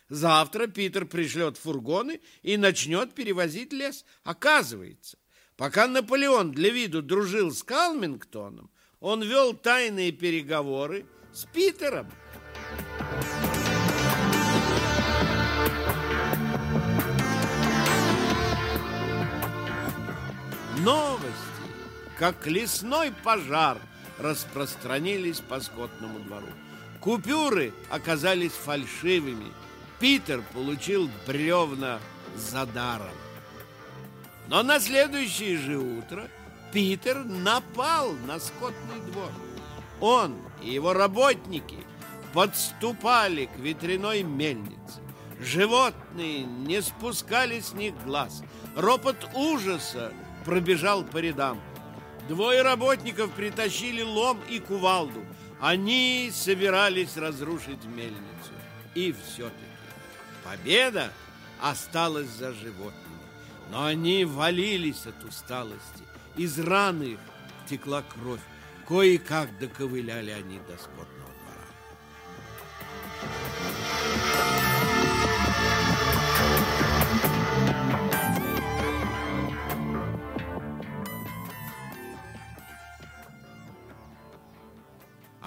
Завтра 0.09 0.65
Питер 0.65 1.05
пришлет 1.05 1.55
фургоны 1.55 2.19
и 2.41 2.57
начнет 2.57 3.13
перевозить 3.13 3.71
лес. 3.71 4.05
Оказывается, 4.23 5.19
пока 5.55 5.87
Наполеон 5.87 6.51
для 6.51 6.71
виду 6.71 7.03
дружил 7.03 7.51
с 7.51 7.61
Калмингтоном, 7.61 8.71
он 8.99 9.21
вел 9.21 9.53
тайные 9.53 10.11
переговоры 10.11 11.05
с 11.31 11.45
Питером. 11.45 12.11
Новости, 20.79 21.48
как 22.19 22.45
лесной 22.47 23.13
пожар, 23.23 23.77
распространились 24.19 25.39
по 25.39 25.61
скотному 25.61 26.19
двору. 26.19 26.47
Купюры 26.99 27.73
оказались 27.89 28.51
фальшивыми. 28.51 29.53
Питер 30.01 30.43
получил 30.53 31.09
бревна 31.25 31.99
за 32.35 32.65
даром. 32.65 33.15
Но 34.49 34.63
на 34.63 34.81
следующее 34.81 35.57
же 35.57 35.77
утро 35.77 36.27
Питер 36.73 37.23
напал 37.23 38.11
на 38.27 38.37
скотный 38.39 38.99
двор. 39.11 39.31
Он 40.01 40.35
и 40.61 40.71
его 40.71 40.91
работники 40.91 41.77
подступали 42.33 43.45
к 43.45 43.57
ветряной 43.57 44.23
мельнице. 44.23 44.99
Животные 45.39 46.43
не 46.43 46.81
спускали 46.81 47.61
с 47.61 47.71
них 47.71 47.93
глаз. 48.03 48.43
Ропот 48.75 49.29
ужаса 49.33 50.11
пробежал 50.43 51.03
по 51.05 51.17
рядам. 51.17 51.61
Двое 52.29 52.61
работников 52.61 53.31
притащили 53.31 54.03
лом 54.03 54.39
и 54.47 54.59
кувалду. 54.59 55.25
Они 55.59 56.29
собирались 56.31 57.17
разрушить 57.17 57.83
мельницу. 57.85 58.53
И 58.93 59.11
все-таки 59.13 59.57
победа 60.43 61.11
осталась 61.59 62.29
за 62.29 62.53
животными. 62.53 62.93
Но 63.71 63.83
они 63.83 64.25
валились 64.25 65.07
от 65.07 65.23
усталости. 65.23 66.03
Из 66.37 66.59
раны 66.59 67.13
их 67.13 67.19
текла 67.67 68.03
кровь. 68.03 68.41
Кое-как 68.87 69.57
доковыляли 69.57 70.29
они 70.29 70.59
до 70.67 70.77
скотного 70.77 71.08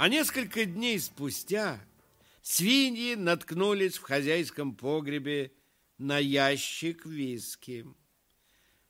А 0.02 0.08
несколько 0.08 0.64
дней 0.64 0.98
спустя 0.98 1.78
свиньи 2.42 3.14
наткнулись 3.14 3.98
в 3.98 4.02
хозяйском 4.02 4.74
погребе 4.74 5.52
на 5.96 6.18
ящик 6.18 7.06
виски. 7.06 7.86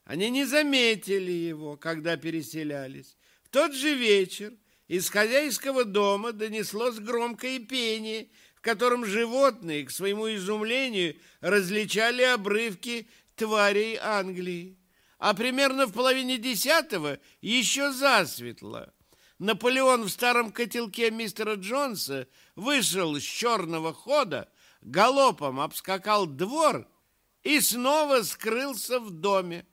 Они 0.04 0.30
не 0.30 0.46
заметили 0.46 1.30
его, 1.30 1.76
когда 1.76 2.16
переселялись. 2.16 3.18
В 3.42 3.50
тот 3.50 3.74
же 3.74 3.94
вечер 3.94 4.54
из 4.88 5.10
хозяйского 5.10 5.84
дома 5.84 6.32
донеслось 6.32 6.98
громкое 6.98 7.58
пение, 7.58 8.30
в 8.54 8.62
котором 8.62 9.04
животные, 9.04 9.84
к 9.84 9.90
своему 9.90 10.34
изумлению, 10.34 11.16
различали 11.42 12.22
обрывки 12.22 13.06
тварей 13.36 13.98
Англии. 14.00 14.78
А 15.18 15.34
примерно 15.34 15.84
в 15.84 15.92
половине 15.92 16.38
десятого 16.38 17.18
еще 17.42 17.92
засветло. 17.92 18.94
Наполеон 19.42 20.04
в 20.04 20.08
старом 20.08 20.52
котелке 20.52 21.10
мистера 21.10 21.56
Джонса 21.56 22.28
вышел 22.54 23.16
с 23.16 23.22
черного 23.24 23.92
хода, 23.92 24.48
галопом 24.82 25.58
обскакал 25.58 26.26
двор 26.26 26.86
и 27.42 27.60
снова 27.60 28.22
скрылся 28.22 29.00
в 29.00 29.10
доме. 29.10 29.66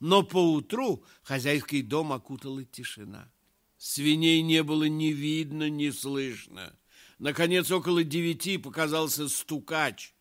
Но 0.00 0.22
поутру 0.22 1.02
хозяйский 1.22 1.80
дом 1.80 2.12
окутала 2.12 2.62
тишина. 2.62 3.32
Свиней 3.78 4.42
не 4.42 4.62
было 4.62 4.84
ни 4.84 5.14
видно, 5.14 5.70
ни 5.70 5.88
слышно. 5.88 6.78
Наконец, 7.18 7.70
около 7.70 8.04
девяти 8.04 8.58
показался 8.58 9.30
стукач. 9.30 10.12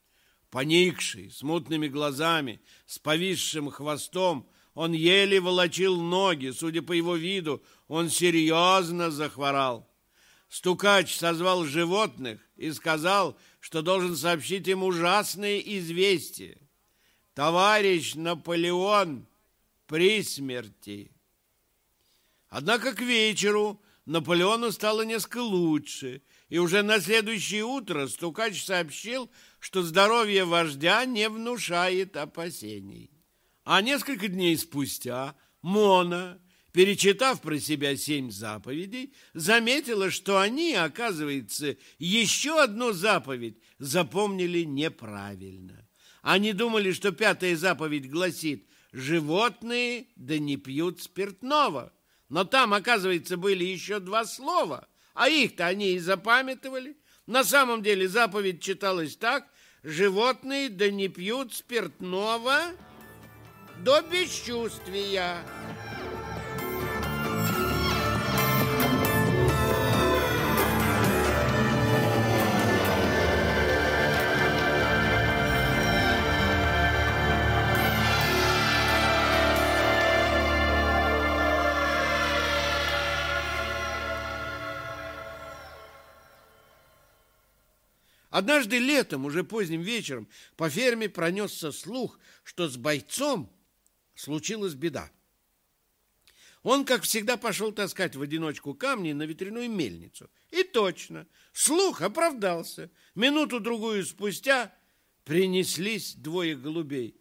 Поникший, 0.49 1.31
с 1.31 1.43
мутными 1.43 1.89
глазами, 1.89 2.61
с 2.85 2.97
повисшим 2.97 3.69
хвостом, 3.71 4.47
он 4.73 4.93
еле 4.93 5.39
волочил 5.39 6.01
ноги. 6.01 6.51
Судя 6.51 6.81
по 6.81 6.93
его 6.93 7.15
виду, 7.15 7.63
он 7.93 8.09
серьезно 8.09 9.11
захворал. 9.11 9.87
Стукач 10.49 11.15
созвал 11.15 11.63
животных 11.63 12.41
и 12.55 12.71
сказал, 12.71 13.37
что 13.59 13.83
должен 13.83 14.17
сообщить 14.17 14.67
им 14.67 14.81
ужасное 14.81 15.59
известие. 15.59 16.57
Товарищ 17.35 18.15
Наполеон 18.15 19.27
при 19.85 20.23
смерти. 20.23 21.11
Однако 22.49 22.95
к 22.95 23.01
вечеру 23.01 23.79
Наполеону 24.05 24.71
стало 24.71 25.03
несколько 25.03 25.43
лучше, 25.43 26.23
и 26.49 26.57
уже 26.57 26.81
на 26.81 26.99
следующее 26.99 27.63
утро 27.63 28.07
стукач 28.07 28.63
сообщил, 28.63 29.29
что 29.59 29.83
здоровье 29.83 30.45
вождя 30.45 31.05
не 31.05 31.29
внушает 31.29 32.17
опасений. 32.17 33.11
А 33.65 33.83
несколько 33.83 34.29
дней 34.29 34.57
спустя 34.57 35.35
Мона, 35.61 36.41
перечитав 36.73 37.41
про 37.41 37.59
себя 37.59 37.95
семь 37.95 38.31
заповедей, 38.31 39.13
заметила, 39.33 40.11
что 40.11 40.39
они, 40.39 40.73
оказывается, 40.73 41.77
еще 41.99 42.61
одну 42.61 42.91
заповедь 42.91 43.57
запомнили 43.79 44.63
неправильно. 44.63 45.87
Они 46.21 46.51
думали, 46.51 46.91
что 46.91 47.11
пятая 47.11 47.55
заповедь 47.55 48.09
гласит 48.09 48.67
животные 48.91 50.07
да 50.15 50.37
не 50.37 50.57
пьют 50.57 51.01
спиртного. 51.01 51.93
Но 52.29 52.43
там, 52.43 52.73
оказывается, 52.73 53.37
были 53.37 53.63
еще 53.63 53.99
два 53.99 54.25
слова, 54.25 54.87
а 55.13 55.29
их-то 55.29 55.67
они 55.67 55.93
и 55.93 55.99
запамятовали. 55.99 56.97
На 57.27 57.43
самом 57.43 57.83
деле 57.83 58.07
заповедь 58.07 58.61
читалась 58.61 59.15
так, 59.15 59.47
животные 59.83 60.69
да 60.69 60.89
не 60.89 61.07
пьют 61.07 61.53
спиртного 61.53 62.61
до 63.79 64.01
бесчувствия. 64.01 65.37
Однажды 88.33 88.79
летом, 88.79 89.25
уже 89.25 89.43
поздним 89.43 89.83
вечером, 89.83 90.27
по 90.55 90.67
ферме 90.67 91.07
пронесся 91.07 91.71
слух, 91.71 92.17
что 92.43 92.67
с 92.67 92.77
бойцом 92.77 93.47
случилась 94.15 94.73
беда. 94.73 95.11
Он, 96.63 96.83
как 96.83 97.03
всегда, 97.03 97.37
пошел 97.37 97.71
таскать 97.71 98.15
в 98.15 98.23
одиночку 98.23 98.73
камни 98.73 99.13
на 99.13 99.27
ветряную 99.27 99.69
мельницу. 99.69 100.31
И 100.49 100.63
точно, 100.63 101.27
слух 101.51 102.01
оправдался. 102.01 102.89
Минуту-другую 103.13 104.03
спустя 104.03 104.73
принеслись 105.25 106.15
двое 106.15 106.55
голубей. 106.55 107.15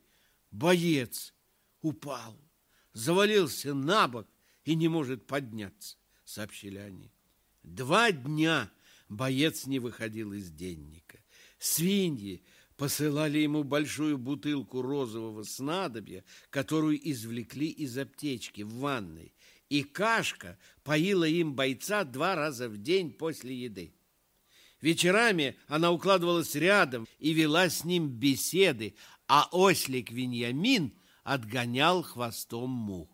Боец 0.51 1.35
упал, 1.83 2.41
завалился 2.95 3.75
на 3.75 4.09
бок 4.09 4.29
и 4.65 4.75
не 4.75 4.89
может 4.89 5.27
подняться, 5.27 5.99
сообщили 6.25 6.79
они. 6.79 7.13
Два 7.63 8.13
дня 8.13 8.71
боец 9.13 9.67
не 9.67 9.79
выходил 9.79 10.33
из 10.33 10.51
денника. 10.51 11.02
Свиньи 11.63 12.43
посылали 12.77 13.39
ему 13.39 13.63
большую 13.63 14.19
бутылку 14.19 14.83
розового 14.83 15.45
снадобья, 15.45 16.25
которую 16.51 16.99
извлекли 17.09 17.69
из 17.69 17.97
аптечки 17.97 18.63
в 18.63 18.75
ванной, 18.81 19.33
и 19.69 19.85
Кашка 19.85 20.59
поила 20.83 21.23
им 21.23 21.55
бойца 21.55 22.03
два 22.03 22.35
раза 22.35 22.69
в 22.69 22.79
день 22.79 23.13
после 23.13 23.55
еды. 23.55 23.95
Вечерами 24.81 25.57
она 25.69 25.93
укладывалась 25.93 26.57
рядом 26.57 27.07
и 27.21 27.33
вела 27.33 27.71
с 27.71 27.85
ним 27.85 28.09
беседы, 28.09 28.97
а 29.29 29.49
ослик 29.53 30.11
Виньямин 30.11 30.93
отгонял 31.23 32.03
хвостом 32.03 32.71
мух. 32.71 33.09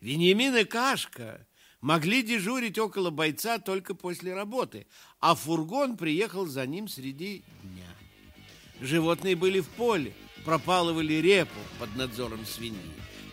Вениамин 0.00 0.56
и 0.56 0.64
Кашка 0.64 1.46
могли 1.82 2.22
дежурить 2.22 2.78
около 2.78 3.10
бойца 3.10 3.58
только 3.58 3.94
после 3.94 4.32
работы, 4.32 4.86
а 5.20 5.34
фургон 5.34 5.98
приехал 5.98 6.46
за 6.46 6.64
ним 6.66 6.88
среди 6.88 7.44
дня. 7.62 7.88
Животные 8.80 9.36
были 9.36 9.60
в 9.60 9.68
поле, 9.68 10.14
пропалывали 10.44 11.14
репу 11.14 11.60
под 11.78 11.94
надзором 11.96 12.46
свиньи. 12.46 12.80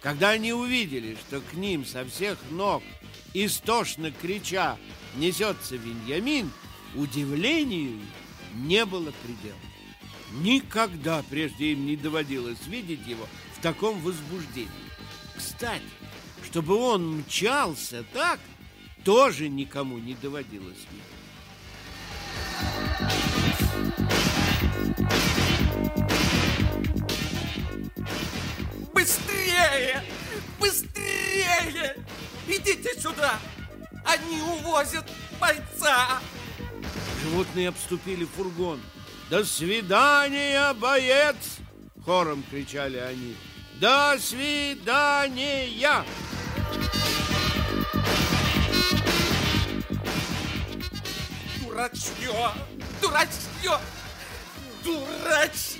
Когда 0.01 0.31
они 0.31 0.51
увидели, 0.51 1.15
что 1.15 1.41
к 1.41 1.53
ним 1.53 1.85
со 1.85 2.05
всех 2.05 2.37
ног, 2.51 2.83
истошно 3.33 4.11
крича, 4.11 4.77
несется 5.15 5.75
Веньямин, 5.75 6.51
удивлению 6.95 7.99
не 8.55 8.85
было 8.85 9.13
предела. 9.23 9.59
Никогда 10.41 11.23
прежде 11.29 11.73
им 11.73 11.85
не 11.85 11.95
доводилось 11.95 12.65
видеть 12.67 13.05
его 13.07 13.27
в 13.57 13.61
таком 13.61 13.99
возбуждении. 14.01 14.69
Кстати, 15.35 15.83
чтобы 16.49 16.75
он 16.75 17.19
мчался 17.19 18.03
так, 18.11 18.39
тоже 19.05 19.49
никому 19.49 19.99
не 19.99 20.15
доводилось 20.15 20.77
видеть. 20.89 21.05
Быстрее! 28.93 30.03
Быстрее! 30.59 31.95
Идите 32.47 32.99
сюда! 32.99 33.39
Они 34.03 34.41
увозят 34.41 35.07
бойца! 35.39 36.19
Животные 37.23 37.69
обступили 37.69 38.25
фургон. 38.25 38.79
«До 39.29 39.45
свидания, 39.45 40.73
боец!» 40.73 41.35
Хором 42.03 42.43
кричали 42.49 42.97
они. 42.97 43.35
«До 43.79 44.17
свидания!» 44.19 46.03
Дурачье! 51.61 52.51
Дурачье! 53.01 53.79
Дурачье! 54.83 55.79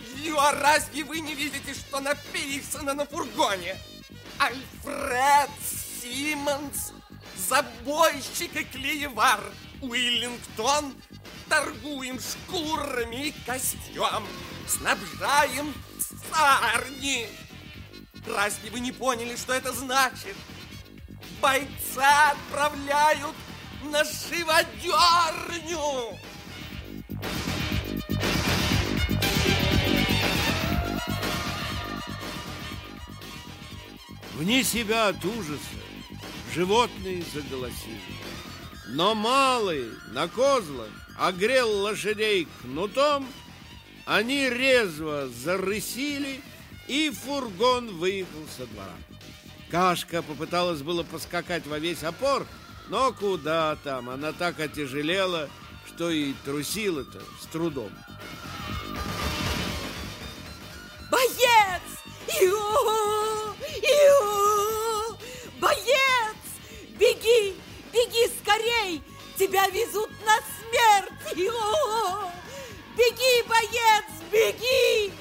Разве 0.62 1.04
вы 1.04 1.20
не 1.20 1.36
видите, 1.36 1.74
что 1.74 2.00
написано 2.00 2.94
на 2.94 3.06
фургоне? 3.06 3.76
Альфред 4.38 5.50
Симмонс, 6.02 6.94
забойщик 7.36 8.56
и 8.56 8.64
клеевар, 8.64 9.42
Уиллингтон, 9.82 10.94
торгуем 11.50 12.20
шкурами 12.20 13.28
и 13.28 13.36
костюм, 13.46 14.26
снабжаем 14.68 15.74
царни. 16.32 17.28
Разве 18.28 18.70
вы 18.70 18.80
не 18.80 18.92
поняли, 18.92 19.36
что 19.36 19.54
это 19.54 19.74
значит? 19.74 20.36
Бойца 21.42 22.32
отправляют 22.32 23.36
на 23.84 24.04
живодерню! 24.04 24.60
Вне 34.36 34.64
себя 34.64 35.10
от 35.10 35.26
ужаса 35.26 35.60
животные 36.56 37.24
заголосили. 37.34 38.00
Но 38.88 39.14
малый 39.14 39.92
на 40.12 40.28
козлах 40.28 40.90
огрел 41.18 41.70
лошадей 41.82 42.48
кнутом, 42.62 43.28
они 44.06 44.50
резво 44.50 45.28
зарысили, 45.28 46.42
и 46.88 47.10
фургон 47.12 47.98
выехал 47.98 48.46
со 48.58 48.66
двора. 48.68 48.96
Кашка 49.72 50.24
попыталась 50.24 50.82
было 50.82 51.04
поскакать 51.04 51.68
во 51.68 51.78
весь 51.78 52.04
опор, 52.04 52.46
но 52.88 53.14
куда 53.14 53.76
там, 53.84 54.10
она 54.10 54.34
так 54.34 54.60
отяжелела, 54.60 55.48
что 55.86 56.10
и 56.10 56.34
трусила-то 56.44 57.22
с 57.40 57.46
трудом. 57.46 57.92
Боец! 61.12 61.82
Иу! 62.42 63.54
Иу! 63.84 65.18
Боец! 65.60 66.38
Беги! 66.98 67.56
Беги 67.94 68.32
скорей! 68.42 69.04
Тебя 69.38 69.68
везут 69.70 70.10
на 70.26 70.40
смерть! 70.58 71.38
Иу! 71.38 72.32
Беги, 72.98 73.48
боец! 73.48 74.06
Беги! 74.32 75.14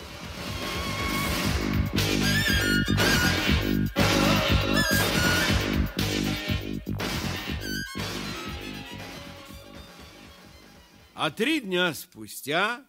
А 11.21 11.33
три 11.33 11.59
дня 11.59 11.95
спустя 11.95 12.87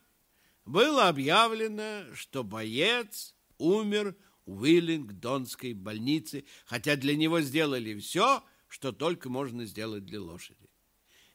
было 0.64 1.08
объявлено, 1.08 2.14
что 2.14 2.44
боец 2.44 3.34
умер 3.58 4.16
в 4.46 4.62
Уиллингдонской 4.62 5.74
больнице, 5.74 6.46
хотя 6.66 6.96
для 6.96 7.16
него 7.16 7.42
сделали 7.42 8.00
все, 8.00 8.44
что 8.68 8.92
только 8.92 9.30
можно 9.30 9.66
сделать 9.66 10.06
для 10.06 10.22
лошади. 10.22 10.70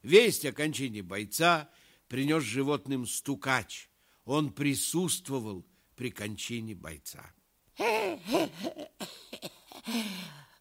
Весть 0.05 0.45
о 0.45 0.53
кончине 0.53 1.03
бойца 1.03 1.69
принес 2.07 2.45
животным 2.45 3.09
стукач. 3.09 3.91
Он 4.25 4.53
присутствовал 4.53 5.67
при 5.97 6.13
кончине 6.13 6.77
бойца. 6.77 7.29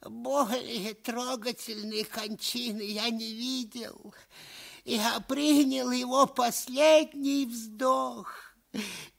Более 0.02 0.96
трогательной 0.96 2.06
кончины 2.06 2.82
я 2.82 3.12
не 3.12 3.34
видел. 3.34 4.16
Я 4.86 5.22
принял 5.22 5.92
его 5.92 6.28
последний 6.28 7.46
вздох. 7.46 8.54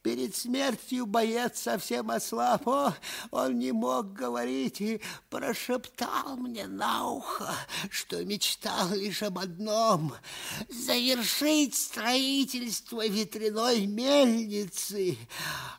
Перед 0.02 0.34
смертью 0.36 1.06
боец 1.06 1.62
совсем 1.62 2.10
ослаб. 2.10 2.68
О, 2.68 2.94
он 3.30 3.58
не 3.58 3.72
мог 3.72 4.12
говорить 4.12 4.80
и 4.80 5.00
прошептал 5.30 6.36
мне 6.36 6.66
на 6.66 7.08
ухо, 7.08 7.54
что 7.88 8.22
мечтал 8.24 8.90
лишь 8.90 9.22
об 9.22 9.38
одном— 9.38 10.14
завершить 10.68 11.76
строительство 11.76 13.06
ветряной 13.06 13.86
мельницы, 13.86 15.16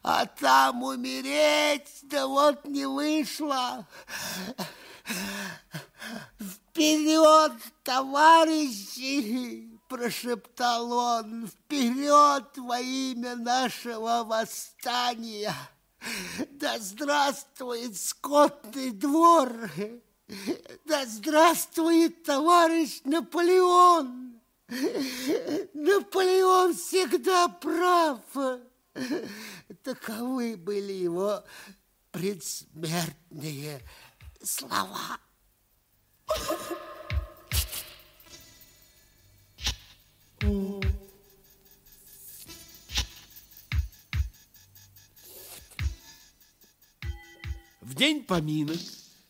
а 0.02 0.26
там 0.26 0.82
умереть, 0.82 2.00
да 2.04 2.26
вот 2.26 2.66
не 2.66 2.88
вышло. 2.88 3.86
Вперед, 6.40 7.52
товарищи! 7.84 9.75
Прошептал 9.96 10.92
он, 10.92 11.48
вперед 11.48 12.58
во 12.58 12.80
имя 12.80 13.36
нашего 13.38 14.24
восстания! 14.26 15.56
Да 16.52 16.78
здравствует 16.80 17.98
скотный 17.98 18.92
двор! 18.92 19.54
Да 20.84 21.06
здравствует 21.06 22.24
товарищ 22.24 23.02
Наполеон! 23.06 24.42
Наполеон 25.74 26.76
всегда 26.76 27.48
прав! 27.48 28.20
Таковы 29.82 30.58
были 30.58 30.92
его 30.92 31.42
предсмертные 32.12 33.82
слова. 34.44 35.20
В 40.42 40.82
день 47.94 48.24
поминок 48.24 48.78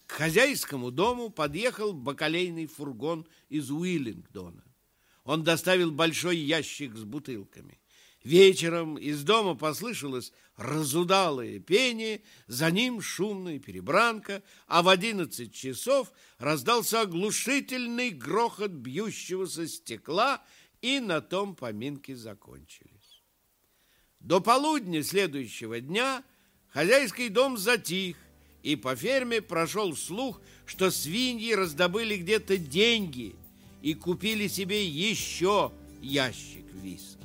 к 0.08 0.12
хозяйскому 0.12 0.92
дому 0.92 1.30
подъехал 1.30 1.94
бакалейный 1.94 2.68
фургон 2.68 3.28
из 3.50 3.70
Уиллингдона. 3.70 4.64
Он 5.24 5.44
доставил 5.44 5.92
большой 5.92 6.38
ящик 6.38 6.96
с 6.96 7.04
бутылками. 7.04 7.80
Вечером 8.24 8.98
из 8.98 9.24
дома 9.24 9.54
послышалось 9.54 10.34
разудалое 10.58 11.60
пение, 11.60 12.24
за 12.48 12.72
ним 12.72 13.00
шумная 13.00 13.60
перебранка, 13.60 14.42
а 14.66 14.82
в 14.82 14.90
одиннадцать 14.90 15.54
часов 15.54 16.12
раздался 16.40 17.02
оглушительный 17.02 18.10
грохот 18.10 18.72
бьющегося 18.72 19.68
стекла, 19.68 20.44
и 20.86 21.00
на 21.00 21.20
том 21.20 21.56
поминки 21.56 22.14
закончились. 22.14 23.24
До 24.20 24.40
полудня 24.40 25.04
следующего 25.04 25.82
дня 25.82 26.24
хозяйский 26.68 27.30
дом 27.30 27.58
затих, 27.58 28.18
и 28.62 28.76
по 28.76 28.96
ферме 28.96 29.42
прошел 29.42 29.96
слух, 29.96 30.40
что 30.68 30.92
свиньи 30.92 31.54
раздобыли 31.54 32.18
где-то 32.18 32.60
деньги 32.60 33.36
и 33.82 33.96
купили 33.96 34.48
себе 34.48 34.86
еще 34.86 35.72
ящик 36.04 36.66
виски. 36.74 37.25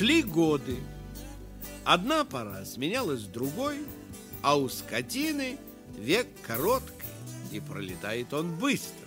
Шли 0.00 0.22
годы. 0.22 0.78
Одна 1.84 2.24
пора 2.24 2.64
сменялась 2.64 3.24
другой, 3.24 3.80
а 4.40 4.56
у 4.56 4.66
скотины 4.70 5.58
век 5.94 6.26
короткий, 6.46 6.94
и 7.52 7.60
пролетает 7.60 8.32
он 8.32 8.54
быстро. 8.54 9.06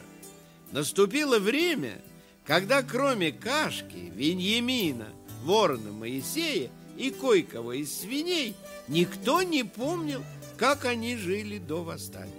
Наступило 0.72 1.40
время, 1.40 2.00
когда 2.46 2.84
кроме 2.84 3.32
Кашки, 3.32 4.12
Веньямина, 4.14 5.08
Ворона 5.42 5.92
Моисея 5.92 6.70
и 6.96 7.10
кое-кого 7.10 7.74
из 7.74 8.02
свиней 8.02 8.56
никто 8.88 9.42
не 9.42 9.64
помнил, 9.64 10.24
как 10.58 10.86
они 10.86 11.18
жили 11.18 11.58
до 11.58 11.84
восстания. 11.84 12.32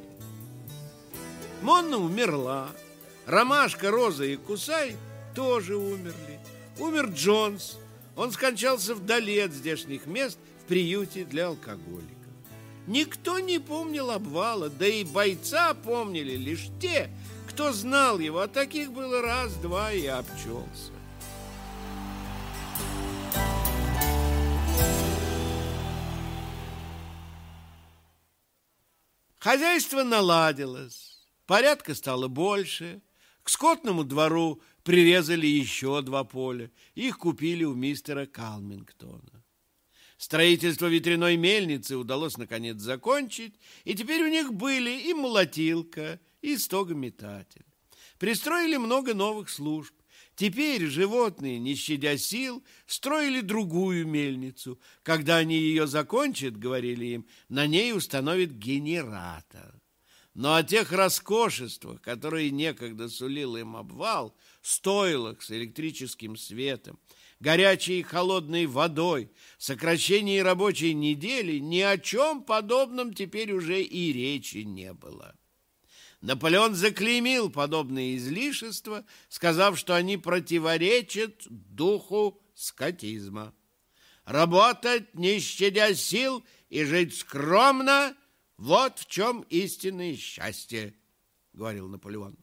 Монна 1.61 1.99
умерла, 1.99 2.71
Ромашка, 3.27 3.91
Роза 3.91 4.27
и 4.27 4.37
Кусай 4.37 4.95
тоже 5.35 5.75
умерли. 5.75 6.39
Умер 6.79 7.07
Джонс, 7.17 7.79
он 8.17 8.33
скончался 8.33 8.95
вдали 8.95 9.39
от 9.39 9.53
здешних 9.53 10.07
мест 10.07 10.39
в 10.63 10.69
приюте 10.69 11.25
для 11.25 11.49
алкоголиков. 11.49 12.11
Никто 12.87 13.39
не 13.39 13.59
помнил 13.59 14.11
обвала, 14.11 14.69
да 14.69 14.87
и 14.87 15.05
бойца 15.05 15.75
помнили 15.75 16.37
лишь 16.37 16.69
те, 16.81 17.11
кто 17.49 17.73
знал 17.73 18.19
его, 18.19 18.41
а 18.41 18.49
таких 18.49 18.93
было 18.93 19.23
раз-два 19.23 19.93
и 19.93 20.07
обчелся. 20.07 20.93
Хозяйство 29.39 30.05
наладилось, 30.05 31.19
порядка 31.47 31.95
стало 31.95 32.29
больше. 32.29 33.03
К 33.43 33.51
скотному 33.51 34.05
двору 34.05 34.63
прирезали 34.85 35.47
еще 35.47 36.01
два 36.03 36.23
поля. 36.23 36.71
Их 36.95 37.19
купили 37.19 37.65
у 37.65 37.75
мистера 37.75 38.27
Калмингтона. 38.27 39.43
Строительство 40.17 40.87
ветряной 40.87 41.37
мельницы 41.37 41.97
удалось 41.97 42.37
наконец 42.37 42.77
закончить, 42.77 43.55
и 43.83 43.95
теперь 43.95 44.23
у 44.23 44.29
них 44.29 44.53
были 44.53 45.09
и 45.09 45.13
молотилка, 45.13 46.21
и 46.41 46.57
стогометатель. 46.57 47.65
Пристроили 48.19 48.77
много 48.77 49.13
новых 49.15 49.51
служб. 49.51 49.93
Теперь 50.37 50.87
животные, 50.87 51.59
не 51.59 51.75
щадя 51.75 52.17
сил, 52.17 52.63
строили 52.87 53.41
другую 53.41 54.07
мельницу. 54.07 54.81
Когда 55.03 55.37
они 55.37 55.57
ее 55.57 55.87
закончат, 55.87 56.57
говорили 56.57 57.07
им, 57.07 57.27
на 57.49 57.67
ней 57.67 57.93
установят 57.93 58.51
генератор. 58.51 59.75
Но 60.35 60.55
о 60.55 60.65
тех 60.65 60.91
роскошествах, 60.91 62.01
которые 62.01 62.51
некогда 62.51 63.09
сулил 63.09 63.57
им 63.57 63.77
обвал, 63.77 64.37
стойлах 64.67 65.43
с 65.43 65.51
электрическим 65.51 66.37
светом, 66.37 66.99
горячей 67.41 68.01
и 68.01 68.03
холодной 68.03 68.67
водой, 68.67 69.31
сокращении 69.59 70.39
рабочей 70.39 70.95
недели, 70.95 71.59
ни 71.59 71.81
о 71.81 71.99
чем 71.99 72.43
подобном 72.43 73.13
теперь 73.15 73.53
уже 73.53 73.83
и 73.83 74.13
речи 74.13 74.59
не 74.59 74.93
было. 74.93 75.37
Наполеон 76.21 76.75
заклеймил 76.75 77.51
подобные 77.51 78.17
излишества, 78.17 79.05
сказав, 79.29 79.79
что 79.79 79.95
они 79.95 80.17
противоречат 80.17 81.43
духу 81.47 82.41
скотизма. 82.55 83.55
Работать, 84.25 85.15
не 85.15 85.39
щадя 85.39 85.95
сил, 85.95 86.43
и 86.71 86.85
жить 86.85 87.17
скромно– 87.17 88.17
вот 88.57 89.01
в 89.01 89.07
чем 89.07 89.43
истинное 89.51 90.17
счастье, 90.17 90.95
говорил 91.53 91.89
Наполеон. 91.89 92.37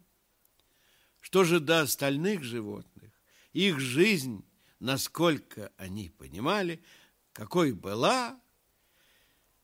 Что 1.31 1.45
же 1.45 1.61
до 1.61 1.79
остальных 1.79 2.43
животных, 2.43 3.09
их 3.53 3.79
жизнь, 3.79 4.45
насколько 4.81 5.71
они 5.77 6.09
понимали, 6.09 6.83
какой 7.31 7.71
была, 7.71 8.37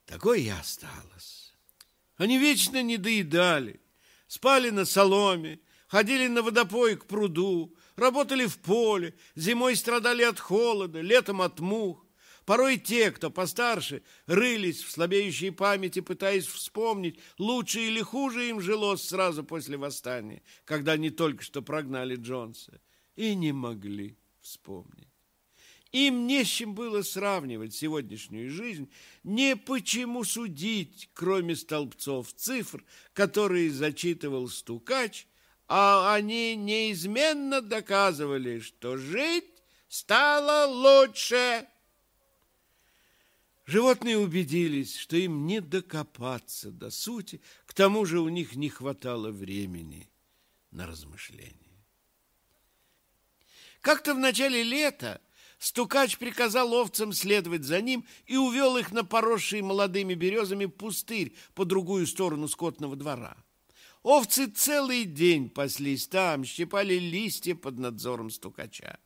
такой 0.06 0.44
и 0.44 0.48
осталась. 0.50 1.54
Они 2.16 2.38
вечно 2.38 2.82
не 2.82 2.96
доедали, 2.96 3.82
спали 4.28 4.70
на 4.70 4.86
соломе, 4.86 5.60
ходили 5.90 6.28
на 6.28 6.42
водопой 6.42 6.96
к 6.96 7.04
пруду, 7.04 7.76
работали 7.98 8.46
в 8.46 8.60
поле, 8.60 9.14
зимой 9.36 9.76
страдали 9.76 10.24
от 10.24 10.40
холода, 10.40 11.02
летом 11.02 11.42
от 11.42 11.60
мух. 11.60 12.07
Порой 12.48 12.78
те, 12.78 13.12
кто 13.12 13.30
постарше, 13.30 14.04
рылись 14.26 14.82
в 14.82 14.90
слабеющей 14.90 15.52
памяти, 15.52 16.00
пытаясь 16.00 16.48
вспомнить, 16.48 17.20
лучше 17.38 17.82
или 17.82 18.02
хуже 18.02 18.48
им 18.48 18.62
жилось 18.62 19.04
сразу 19.04 19.44
после 19.44 19.76
восстания, 19.76 20.42
когда 20.64 20.94
они 20.94 21.10
только 21.10 21.44
что 21.44 21.62
прогнали 21.62 22.16
Джонса, 22.16 22.80
и 23.18 23.36
не 23.36 23.52
могли 23.52 24.16
вспомнить. 24.40 25.10
Им 25.92 26.26
не 26.26 26.46
с 26.46 26.48
чем 26.48 26.74
было 26.74 27.02
сравнивать 27.02 27.74
сегодняшнюю 27.74 28.50
жизнь, 28.50 28.90
не 29.26 29.58
почему 29.58 30.24
судить, 30.24 31.10
кроме 31.14 31.54
столбцов 31.54 32.34
цифр, 32.34 32.82
которые 33.12 33.72
зачитывал 33.72 34.48
стукач, 34.48 35.28
а 35.68 36.14
они 36.14 36.56
неизменно 36.56 37.60
доказывали, 37.60 38.60
что 38.60 38.96
жить 38.96 39.52
стало 39.90 40.66
лучше. 40.66 41.68
Животные 43.68 44.18
убедились, 44.18 44.96
что 44.96 45.18
им 45.18 45.46
не 45.46 45.60
докопаться 45.60 46.72
до 46.72 46.90
сути, 46.90 47.42
к 47.66 47.74
тому 47.74 48.06
же 48.06 48.22
у 48.22 48.30
них 48.30 48.56
не 48.56 48.70
хватало 48.70 49.30
времени 49.30 50.10
на 50.72 50.88
размышления. 50.88 51.54
Как-то 53.82 54.14
в 54.16 54.20
начале 54.20 54.64
лета 54.64 55.20
стукач 55.60 56.18
приказал 56.18 56.74
овцам 56.74 57.12
следовать 57.12 57.66
за 57.66 57.82
ним 57.82 58.06
и 58.26 58.38
увел 58.38 58.78
их 58.78 58.94
на 58.94 59.04
поросший 59.04 59.62
молодыми 59.62 60.14
березами 60.14 60.68
пустырь 60.68 61.36
по 61.54 61.66
другую 61.66 62.08
сторону 62.08 62.48
скотного 62.48 62.96
двора. 62.96 63.36
Овцы 64.02 64.48
целый 64.48 65.04
день 65.04 65.50
паслись 65.50 66.08
там, 66.08 66.46
щипали 66.46 66.94
листья 66.94 67.54
под 67.54 67.80
надзором 67.80 68.30
стукача. 68.30 68.98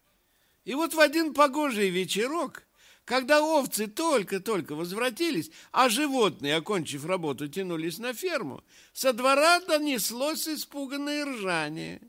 И 0.66 0.76
вот 0.76 0.94
в 0.94 1.00
один 1.00 1.34
погожий 1.34 1.90
вечерок– 1.90 2.68
когда 3.06 3.42
овцы 3.42 3.88
только-только 3.88 4.76
возвратились, 4.76 5.52
а 5.72 5.90
животные, 5.90 6.56
окончив 6.56 7.06
работу, 7.06 7.48
тянулись 7.48 7.98
на 7.98 8.14
ферму, 8.14 8.64
со 8.94 9.14
двора 9.14 9.60
донеслось 9.62 10.48
испуганное 10.48 11.26
ржание. 11.26 12.02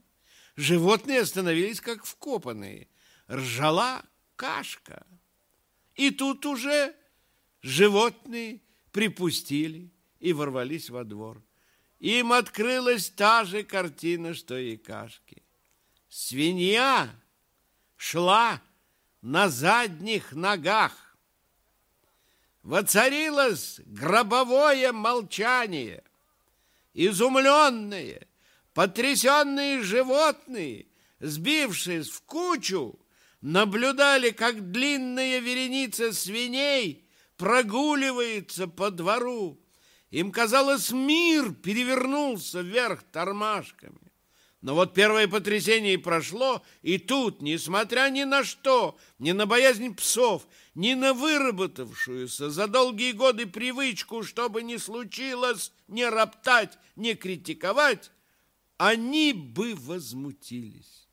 Животные 0.57 1.21
остановились 1.21 1.81
как 1.81 2.05
вкопанные. 2.05 2.89
Ржала 3.31 4.05
кашка. 4.37 5.07
И 5.95 6.11
тут 6.11 6.45
уже 6.47 6.95
животные 7.63 8.61
припустили 8.91 9.91
и 10.21 10.33
ворвались 10.33 10.91
во 10.91 11.05
двор. 11.05 11.43
Им 12.01 12.33
открылась 12.33 13.11
та 13.11 13.45
же 13.45 13.63
картина, 13.63 14.35
что 14.35 14.59
и 14.59 14.77
кашки. 14.77 15.43
Свинья 16.09 17.09
шла 17.97 18.61
на 19.23 19.49
задних 19.49 20.33
ногах. 20.33 21.17
Воцарилось 22.63 23.81
гробовое 23.87 24.93
молчание. 24.93 26.05
Изумленные, 26.95 28.29
потрясенные 28.75 29.83
животные, 29.83 30.87
сбившись 31.21 32.11
в 32.11 32.23
кучу, 32.23 32.99
наблюдали, 33.41 34.31
как 34.31 34.71
длинная 34.71 35.39
вереница 35.39 36.13
свиней 36.13 37.09
прогуливается 37.37 38.69
по 38.69 38.91
двору. 38.91 39.59
Им 40.11 40.31
казалось, 40.31 40.91
мир 40.91 41.53
перевернулся 41.55 42.61
вверх 42.61 43.03
тормашками. 43.05 44.12
Но 44.63 44.77
вот 44.77 44.95
первое 44.95 45.27
потрясение 45.27 45.99
прошло, 45.99 46.63
и 46.83 46.97
тут, 46.97 47.43
несмотря 47.43 48.09
ни 48.11 48.23
на 48.23 48.45
что, 48.45 48.97
ни 49.19 49.33
на 49.33 49.45
боязнь 49.45 49.93
псов, 49.93 50.47
ни 50.77 50.95
на 50.95 51.15
выработавшуюся 51.15 52.49
за 52.49 52.69
долгие 52.69 53.11
годы 53.11 53.47
привычку, 53.47 54.23
чтобы 54.23 54.63
не 54.63 54.79
случилось, 54.79 55.73
не 55.89 56.09
роптать, 56.09 56.79
не 56.95 57.17
критиковать, 57.17 58.13
они 58.77 59.33
бы 59.33 59.75
возмутились. 59.75 61.09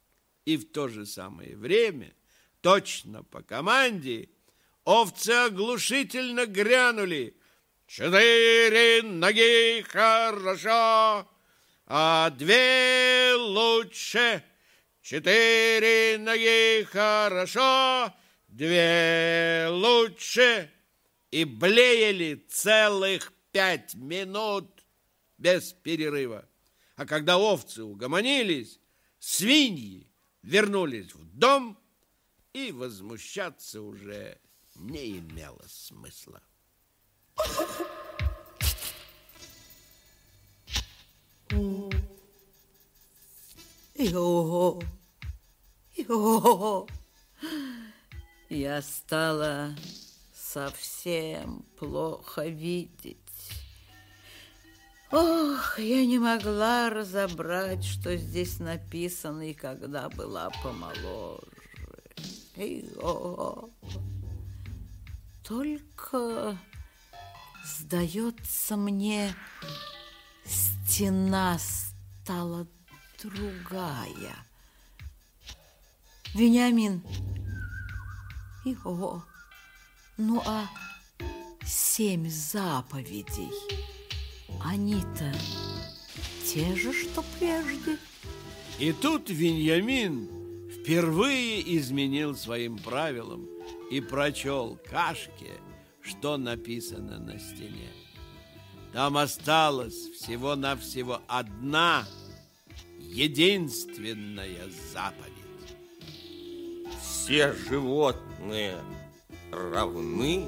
И 0.45 0.55
в 0.55 0.71
то 0.71 0.87
же 0.87 1.07
самое 1.07 1.57
время, 1.57 2.13
точно 2.61 3.23
по 3.23 3.41
команде, 3.41 4.29
овцы 4.83 5.31
оглушительно 5.31 6.45
грянули. 6.45 7.35
«Четыре 7.87 9.01
ноги 9.01 9.81
хорошо!» 9.81 11.27
А 11.89 12.29
две 12.29 13.33
лучше. 13.33 14.43
Четыре 15.01 16.17
ноги 16.19 16.83
хорошо, 16.83 18.13
две 18.47 19.67
лучше. 19.71 20.71
И 21.31 21.45
блеяли 21.45 22.45
целых 22.47 23.33
пять 23.51 23.95
минут 23.95 24.83
без 25.37 25.73
перерыва. 25.73 26.47
А 26.95 27.05
когда 27.05 27.37
овцы 27.37 27.83
угомонились, 27.83 28.79
свиньи 29.19 30.07
вернулись 30.43 31.13
в 31.13 31.23
дом 31.37 31.77
и 32.53 32.71
возмущаться 32.71 33.81
уже 33.81 34.39
не 34.75 35.17
имело 35.17 35.63
смысла. 35.67 36.41
Йо, 43.95 44.79
йо, 45.95 46.87
я 48.49 48.81
стала 48.81 49.75
совсем 50.33 51.63
плохо 51.77 52.47
видеть. 52.47 53.17
Ох, 55.11 55.79
я 55.79 56.05
не 56.05 56.19
могла 56.19 56.89
разобрать, 56.89 57.83
что 57.83 58.15
здесь 58.15 58.59
написано, 58.59 59.49
и 59.49 59.53
когда 59.53 60.07
была 60.09 60.51
помоложе. 60.63 61.41
Йо. 62.55 63.69
Только, 65.43 66.57
сдается 67.65 68.77
мне, 68.77 69.33
стена 70.45 71.57
стала 71.59 72.67
другая. 73.21 74.35
Вениамин. 76.33 77.01
Его. 78.65 79.23
Ну 80.17 80.41
а 80.45 80.67
семь 81.65 82.29
заповедей, 82.29 83.51
они-то 84.63 85.33
те 86.45 86.75
же, 86.75 86.91
что 86.93 87.23
прежде. 87.37 87.97
И 88.79 88.91
тут 88.91 89.29
Вениамин 89.29 90.27
впервые 90.71 91.77
изменил 91.77 92.35
своим 92.35 92.77
правилам 92.77 93.47
и 93.91 94.01
прочел 94.01 94.77
Кашке, 94.89 95.59
что 96.01 96.37
написано 96.37 97.19
на 97.19 97.39
стене. 97.39 97.89
Там 98.93 99.17
осталась 99.17 100.09
всего-навсего 100.15 101.21
одна 101.27 102.07
единственная 102.99 104.67
заповедь. 104.91 105.33
Все 106.99 107.53
животные 107.53 108.77
равны, 109.51 110.45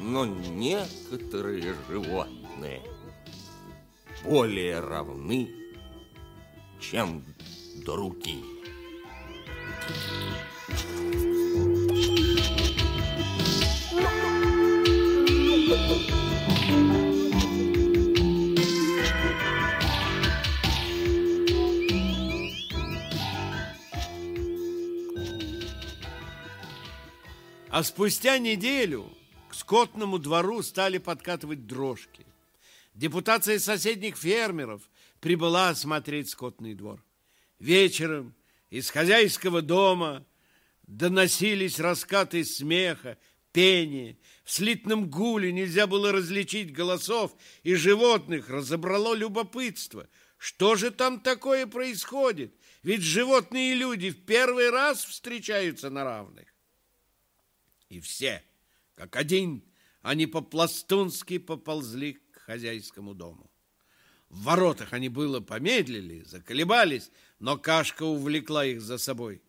но 0.00 0.24
некоторые 0.24 1.74
животные 1.88 2.82
более 4.24 4.80
равны, 4.80 5.50
чем 6.80 7.22
другие. 7.84 8.42
А 27.74 27.82
спустя 27.82 28.38
неделю 28.38 29.10
к 29.48 29.54
скотному 29.54 30.20
двору 30.20 30.62
стали 30.62 30.98
подкатывать 30.98 31.66
дрожки. 31.66 32.24
Депутация 32.94 33.58
соседних 33.58 34.16
фермеров 34.16 34.88
прибыла 35.18 35.70
осмотреть 35.70 36.30
скотный 36.30 36.74
двор. 36.74 37.02
Вечером 37.58 38.32
из 38.70 38.90
хозяйского 38.90 39.60
дома 39.60 40.24
доносились 40.86 41.80
раскаты 41.80 42.44
смеха, 42.44 43.18
пения. 43.50 44.18
В 44.44 44.52
слитном 44.52 45.10
гуле 45.10 45.50
нельзя 45.50 45.88
было 45.88 46.12
различить 46.12 46.72
голосов, 46.72 47.34
и 47.64 47.74
животных 47.74 48.50
разобрало 48.50 49.14
любопытство. 49.14 50.06
Что 50.38 50.76
же 50.76 50.92
там 50.92 51.18
такое 51.18 51.66
происходит? 51.66 52.54
Ведь 52.84 53.02
животные 53.02 53.72
и 53.72 53.74
люди 53.76 54.10
в 54.10 54.24
первый 54.24 54.70
раз 54.70 55.04
встречаются 55.04 55.90
на 55.90 56.04
равных. 56.04 56.53
И 57.88 58.00
все, 58.00 58.42
как 58.94 59.16
один, 59.16 59.64
они 60.02 60.26
по-пластунски 60.26 61.38
поползли 61.38 62.14
к 62.32 62.40
хозяйскому 62.40 63.14
дому. 63.14 63.50
В 64.28 64.44
воротах 64.44 64.92
они 64.92 65.08
было 65.08 65.40
помедлили, 65.40 66.24
заколебались, 66.24 67.10
но 67.38 67.56
кашка 67.56 68.02
увлекла 68.02 68.66
их 68.66 68.80
за 68.80 68.98
собой. 68.98 69.42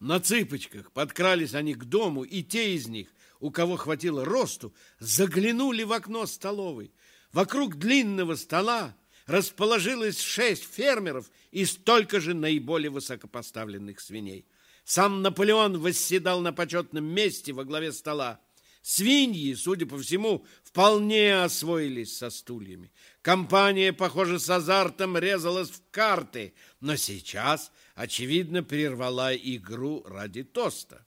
На 0.00 0.20
цыпочках 0.20 0.92
подкрались 0.92 1.54
они 1.54 1.74
к 1.74 1.84
дому, 1.84 2.22
и 2.22 2.42
те 2.42 2.74
из 2.74 2.86
них, 2.86 3.08
у 3.40 3.50
кого 3.50 3.76
хватило 3.76 4.24
росту, 4.24 4.72
заглянули 5.00 5.82
в 5.82 5.92
окно 5.92 6.24
столовой. 6.26 6.92
Вокруг 7.32 7.76
длинного 7.76 8.36
стола 8.36 8.96
расположилось 9.26 10.20
шесть 10.20 10.64
фермеров 10.64 11.30
и 11.50 11.64
столько 11.64 12.20
же 12.20 12.32
наиболее 12.34 12.90
высокопоставленных 12.90 14.00
свиней. 14.00 14.46
Сам 14.88 15.20
Наполеон 15.20 15.78
восседал 15.78 16.40
на 16.40 16.50
почетном 16.50 17.04
месте 17.04 17.52
во 17.52 17.64
главе 17.64 17.92
стола. 17.92 18.40
Свиньи, 18.80 19.52
судя 19.52 19.84
по 19.84 19.98
всему, 19.98 20.46
вполне 20.64 21.42
освоились 21.42 22.16
со 22.16 22.30
стульями. 22.30 22.90
Компания, 23.20 23.92
похоже, 23.92 24.38
с 24.38 24.48
азартом 24.48 25.18
резалась 25.18 25.68
в 25.68 25.82
карты, 25.90 26.54
но 26.80 26.96
сейчас, 26.96 27.70
очевидно, 27.96 28.62
прервала 28.62 29.36
игру 29.36 30.04
ради 30.06 30.42
тоста. 30.42 31.06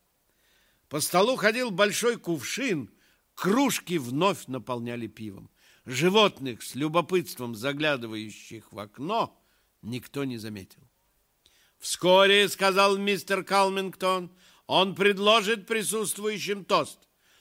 По 0.88 1.00
столу 1.00 1.36
ходил 1.36 1.72
большой 1.72 2.18
кувшин, 2.18 2.92
кружки 3.34 3.98
вновь 3.98 4.46
наполняли 4.46 5.08
пивом. 5.08 5.50
Животных 5.86 6.62
с 6.62 6.76
любопытством 6.76 7.56
заглядывающих 7.56 8.72
в 8.72 8.78
окно 8.78 9.44
никто 9.82 10.24
не 10.24 10.38
заметил. 10.38 10.91
Вскоре, 11.82 12.48
сказал 12.48 12.98
мистер 12.98 13.44
Калмингтон, 13.44 14.32
он 14.68 14.94
предложит 14.94 15.66
присутствующим 15.66 16.64
тост. 16.64 17.00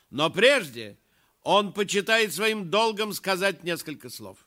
Но 0.08 0.30
прежде 0.30 0.98
он 1.42 1.74
почитает 1.74 2.32
своим 2.32 2.70
долгом 2.70 3.12
сказать 3.12 3.64
несколько 3.64 4.08
слов. 4.08 4.38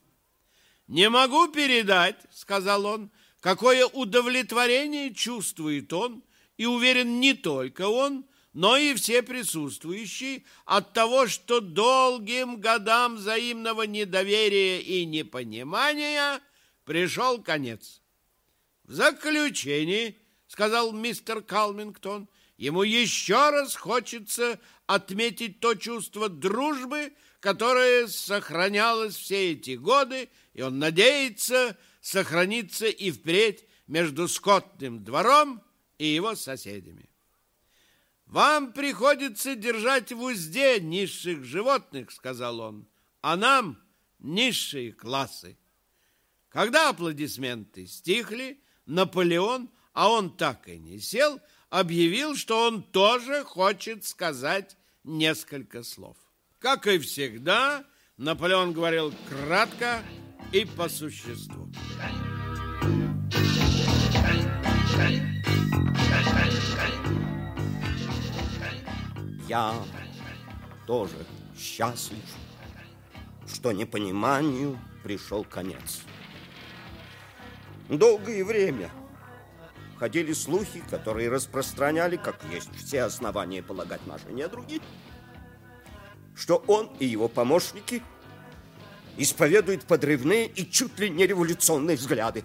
«Не 0.87 1.09
могу 1.09 1.47
передать,— 1.47 2.17
сказал 2.31 2.87
он,— 2.87 3.11
какое 3.39 3.85
удовлетворение 3.85 5.13
чувствует 5.13 5.93
он, 5.93 6.23
и 6.57 6.65
уверен 6.65 7.19
не 7.19 7.35
только 7.35 7.87
он, 7.87 8.25
но 8.51 8.75
и 8.77 8.95
все 8.95 9.21
присутствующие 9.21 10.43
от 10.65 10.93
того, 10.93 11.27
что 11.27 11.59
долгим 11.61 12.59
годам 12.59 13.17
взаимного 13.17 13.83
недоверия 13.83 14.79
и 14.79 15.05
непонимания 15.05 16.41
пришел 16.83 17.41
конец. 17.41 18.02
В 18.83 18.93
заключении, 18.93 20.17
сказал 20.47 20.91
мистер 20.91 21.41
Калмингтон, 21.41 22.27
ему 22.57 22.83
еще 22.83 23.49
раз 23.49 23.75
хочется 23.75 24.59
отметить 24.87 25.59
то 25.59 25.75
чувство 25.75 26.29
дружбы, 26.29 27.13
которое 27.39 28.07
сохранялось 28.07 29.15
все 29.15 29.53
эти 29.53 29.75
годы, 29.75 30.29
и 30.53 30.61
он 30.61 30.79
надеется 30.79 31.77
сохраниться 32.01 32.87
и 32.87 33.11
впредь 33.11 33.65
между 33.87 34.27
скотным 34.27 35.03
двором 35.03 35.61
и 35.97 36.07
его 36.07 36.35
соседями. 36.35 37.09
Вам 38.25 38.73
приходится 38.73 39.55
держать 39.55 40.11
в 40.11 40.21
узде 40.21 40.79
низших 40.79 41.43
животных, 41.43 42.11
сказал 42.11 42.59
он, 42.59 42.87
а 43.21 43.35
нам 43.37 43.81
низшие 44.19 44.91
классы. 44.91 45.57
Когда 46.49 46.89
аплодисменты 46.89 47.87
стихли, 47.87 48.62
Наполеон, 48.85 49.69
а 49.93 50.09
он 50.09 50.35
так 50.35 50.67
и 50.67 50.77
не 50.77 50.99
сел, 50.99 51.39
объявил, 51.69 52.35
что 52.35 52.67
он 52.67 52.83
тоже 52.83 53.43
хочет 53.43 54.05
сказать 54.05 54.77
несколько 55.03 55.83
слов. 55.83 56.17
Как 56.59 56.87
и 56.87 56.99
всегда, 56.99 57.85
Наполеон 58.17 58.73
говорил 58.73 59.13
кратко 59.29 60.03
и 60.51 60.65
по 60.65 60.87
существу. 60.87 61.69
Я 69.47 69.75
тоже 70.87 71.25
счастлив, 71.57 72.23
что 73.47 73.71
непониманию 73.71 74.79
пришел 75.03 75.43
конец. 75.43 76.01
Долгое 77.97 78.43
время 78.43 78.89
ходили 79.99 80.33
слухи, 80.33 80.83
которые 80.89 81.29
распространяли, 81.29 82.17
как 82.17 82.39
есть 82.51 82.75
все 82.75 83.03
основания 83.03 83.61
полагать 83.61 84.05
наши 84.07 84.31
недруги, 84.31 84.81
что 86.35 86.63
он 86.67 86.91
и 86.99 87.05
его 87.05 87.27
помощники 87.27 88.01
исповедуют 89.17 89.83
подрывные 89.83 90.47
и 90.47 90.69
чуть 90.69 90.97
ли 90.97 91.07
не 91.07 91.27
революционные 91.27 91.95
взгляды. 91.95 92.43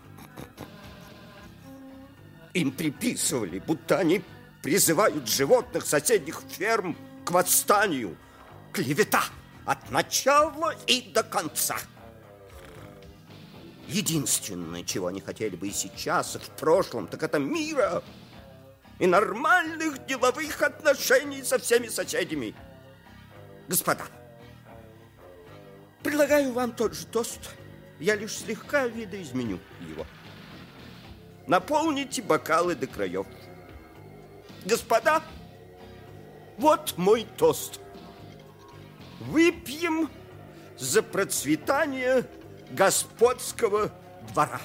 Им 2.52 2.70
приписывали, 2.70 3.58
будто 3.58 3.96
они 3.98 4.22
призывают 4.62 5.26
животных 5.26 5.86
соседних 5.86 6.42
ферм 6.50 6.94
к 7.24 7.30
восстанию. 7.30 8.18
Клевета 8.70 9.24
от 9.64 9.90
начала 9.90 10.74
и 10.86 11.10
до 11.10 11.22
конца. 11.22 11.78
Единственное, 13.88 14.84
чего 14.84 15.06
они 15.06 15.22
хотели 15.22 15.56
бы 15.56 15.68
и 15.68 15.72
сейчас, 15.72 16.36
и 16.36 16.38
в 16.38 16.50
прошлом, 16.50 17.06
так 17.08 17.22
это 17.22 17.38
мира 17.38 18.02
и 18.98 19.06
нормальных 19.06 20.04
деловых 20.04 20.60
отношений 20.60 21.42
со 21.42 21.58
всеми 21.58 21.88
соседями. 21.88 22.54
Господа, 23.66 24.04
предлагаю 26.02 26.52
вам 26.52 26.72
тот 26.72 26.92
же 26.92 27.06
тост. 27.06 27.40
Я 27.98 28.14
лишь 28.14 28.36
слегка 28.36 28.86
видоизменю 28.86 29.58
его. 29.88 30.06
Наполните 31.46 32.20
бокалы 32.20 32.74
до 32.74 32.86
краев. 32.86 33.26
Господа, 34.66 35.22
вот 36.58 36.92
мой 36.98 37.26
тост. 37.38 37.80
Выпьем 39.20 40.10
за 40.76 41.02
процветание 41.02 42.26
господского 42.70 43.90
двора. 44.32 44.60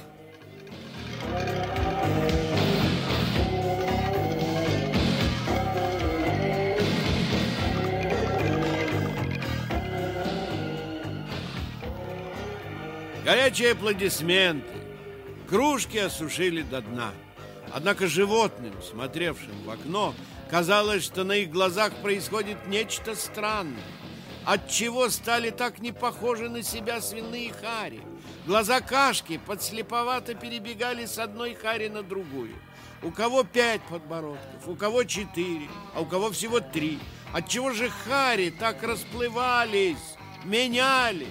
Горячие 13.25 13.71
аплодисменты. 13.71 14.67
Кружки 15.47 15.97
осушили 15.97 16.61
до 16.61 16.81
дна. 16.81 17.11
Однако 17.73 18.07
животным, 18.07 18.73
смотревшим 18.81 19.63
в 19.65 19.69
окно, 19.69 20.13
казалось, 20.49 21.03
что 21.03 21.23
на 21.23 21.33
их 21.33 21.49
глазах 21.49 21.93
происходит 22.01 22.67
нечто 22.67 23.15
странное. 23.15 23.81
Отчего 24.45 25.09
стали 25.09 25.51
так 25.51 25.79
не 25.79 25.93
похожи 25.93 26.49
на 26.49 26.63
себя 26.63 26.99
свиные 27.01 27.53
хари? 27.53 28.01
Глаза 28.45 28.81
кашки 28.81 29.37
подслеповато 29.37 30.35
перебегали 30.35 31.05
с 31.05 31.17
одной 31.17 31.55
хари 31.55 31.87
на 31.87 32.03
другую. 32.03 32.55
У 33.01 33.11
кого 33.11 33.43
пять 33.43 33.81
подбородков, 33.83 34.67
у 34.67 34.75
кого 34.75 35.05
четыре, 35.05 35.69
а 35.95 36.01
у 36.01 36.05
кого 36.05 36.29
всего 36.31 36.59
три. 36.59 36.99
Отчего 37.33 37.71
же 37.71 37.89
хари 37.89 38.49
так 38.49 38.83
расплывались, 38.83 40.17
менялись? 40.43 41.27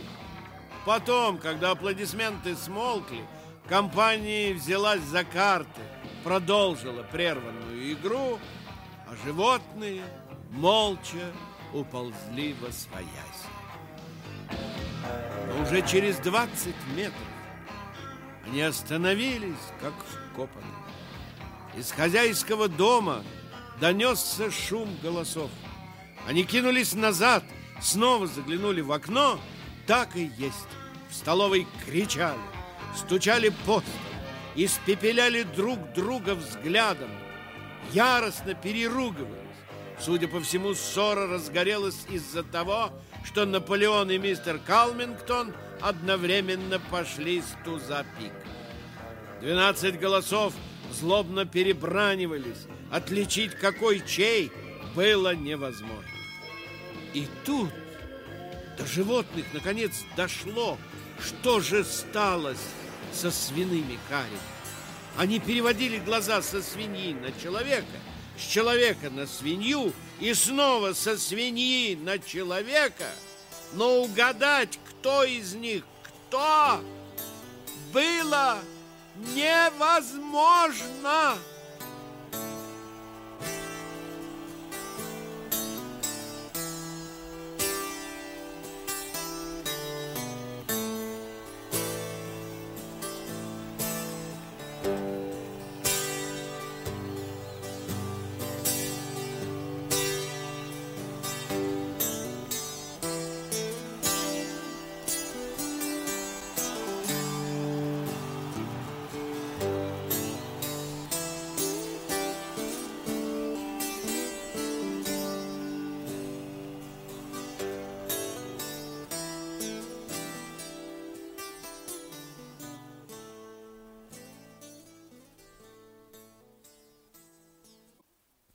Потом, 0.87 1.39
когда 1.39 1.73
аплодисменты 1.73 2.57
смолкли, 2.57 3.25
компания 3.69 4.55
взялась 4.55 5.03
за 5.03 5.25
карты, 5.25 5.81
продолжила 6.25 7.03
прерванную 7.05 7.93
игру, 7.93 8.39
а 9.07 9.15
животные 9.25 10.03
молча 10.51 11.33
уползли 11.73 12.55
во 12.61 12.71
своясь. 12.73 13.09
Но 15.47 15.63
уже 15.63 15.87
через 15.87 16.17
20 16.19 16.75
метров 16.97 17.15
они 18.47 18.63
остановились, 18.63 19.55
как 19.81 19.95
вкопанные. 20.33 20.71
Из 21.77 21.91
хозяйского 21.91 22.69
дома 22.69 23.23
донесся 23.81 24.51
шум 24.51 24.97
голосов. 25.03 25.51
Они 26.27 26.45
кинулись 26.45 26.95
назад, 26.95 27.45
снова 27.81 28.27
заглянули 28.27 28.81
в 28.81 28.93
окно– 28.93 29.39
так 29.87 30.17
и 30.17 30.31
есть. 30.39 30.69
В 31.11 31.15
столовой 31.15 31.67
кричали, 31.85 32.41
стучали 32.97 33.51
по 33.51 33.81
столу, 33.81 33.83
испепеляли 34.55 35.43
друг 35.43 35.79
друга 35.93 36.35
взглядом, 36.35 37.11
яростно 37.93 38.55
переругивались. 38.55 39.42
Судя 40.05 40.27
по 40.27 40.41
всему, 40.41 40.75
ссора 40.75 41.29
разгорелась 41.29 42.07
из-за 42.11 42.43
того, 42.43 42.91
что 43.25 43.47
Наполеон 43.47 44.11
и 44.11 44.19
мистер 44.19 44.59
Калмингтон 44.59 45.55
одновременно 45.81 46.81
пошли 46.81 47.41
с 47.41 47.57
туза 47.65 48.05
пик. 48.19 48.33
Двенадцать 49.41 50.01
голосов 50.01 50.55
злобно 50.91 51.45
перебранивались. 51.45 52.67
Отличить 52.91 53.55
какой 53.55 54.05
чей 54.05 54.51
было 54.97 55.37
невозможно. 55.37 56.03
И 57.15 57.29
тут 57.45 57.71
до 58.77 58.85
животных 58.87 59.47
наконец 59.53 59.93
дошло, 60.17 60.79
что 61.21 61.61
же 61.61 61.85
стало 61.85 62.57
со 63.13 63.31
свиными 63.31 63.99
карями. 64.09 64.39
Они 65.17 65.39
переводили 65.39 65.99
глаза 65.99 66.43
со 66.43 66.61
свиньи 66.61 67.15
на 67.15 67.31
человека, 67.41 67.87
с 68.39 68.43
человека 68.43 69.11
на 69.11 69.27
свинью 69.27 69.93
и 70.21 70.35
снова 70.35 70.93
со 70.93 71.19
свиньи 71.19 71.95
на 71.95 72.19
человека. 72.19 73.11
Но 73.73 74.03
угадать, 74.03 74.79
кто 74.89 75.25
из 75.25 75.55
них 75.55 75.85
кто, 76.03 76.83
было 77.93 78.59
невозможно. 79.35 80.17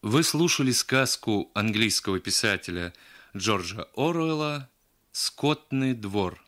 Вы 0.10 0.24
слушали 0.24 0.72
сказку 0.72 1.52
английского 1.54 2.22
писателя 2.22 2.94
Джорджа 3.36 3.90
Оруэлла 3.94 4.70
«Скотный 5.12 5.94
двор». 5.94 6.42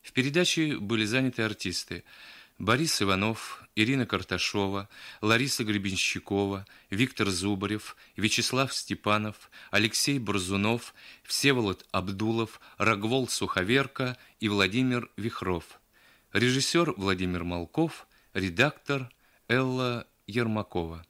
В 0.00 0.12
передаче 0.12 0.76
были 0.76 1.04
заняты 1.04 1.42
артисты 1.42 2.04
Борис 2.56 3.02
Иванов, 3.02 3.64
Ирина 3.74 4.06
Карташова, 4.06 4.88
Лариса 5.20 5.64
Гребенщикова, 5.64 6.66
Виктор 6.88 7.30
Зубарев, 7.30 7.96
Вячеслав 8.14 8.72
Степанов, 8.72 9.50
Алексей 9.72 10.20
Борзунов, 10.20 10.94
Всеволод 11.24 11.84
Абдулов, 11.90 12.60
Рогвол 12.76 13.26
Суховерка 13.26 14.16
и 14.38 14.48
Владимир 14.48 15.10
Вихров. 15.16 15.80
Режиссер 16.32 16.94
Владимир 16.96 17.42
Малков, 17.42 18.06
редактор 18.34 19.10
Элла 19.48 20.06
Ермакова. 20.28 21.04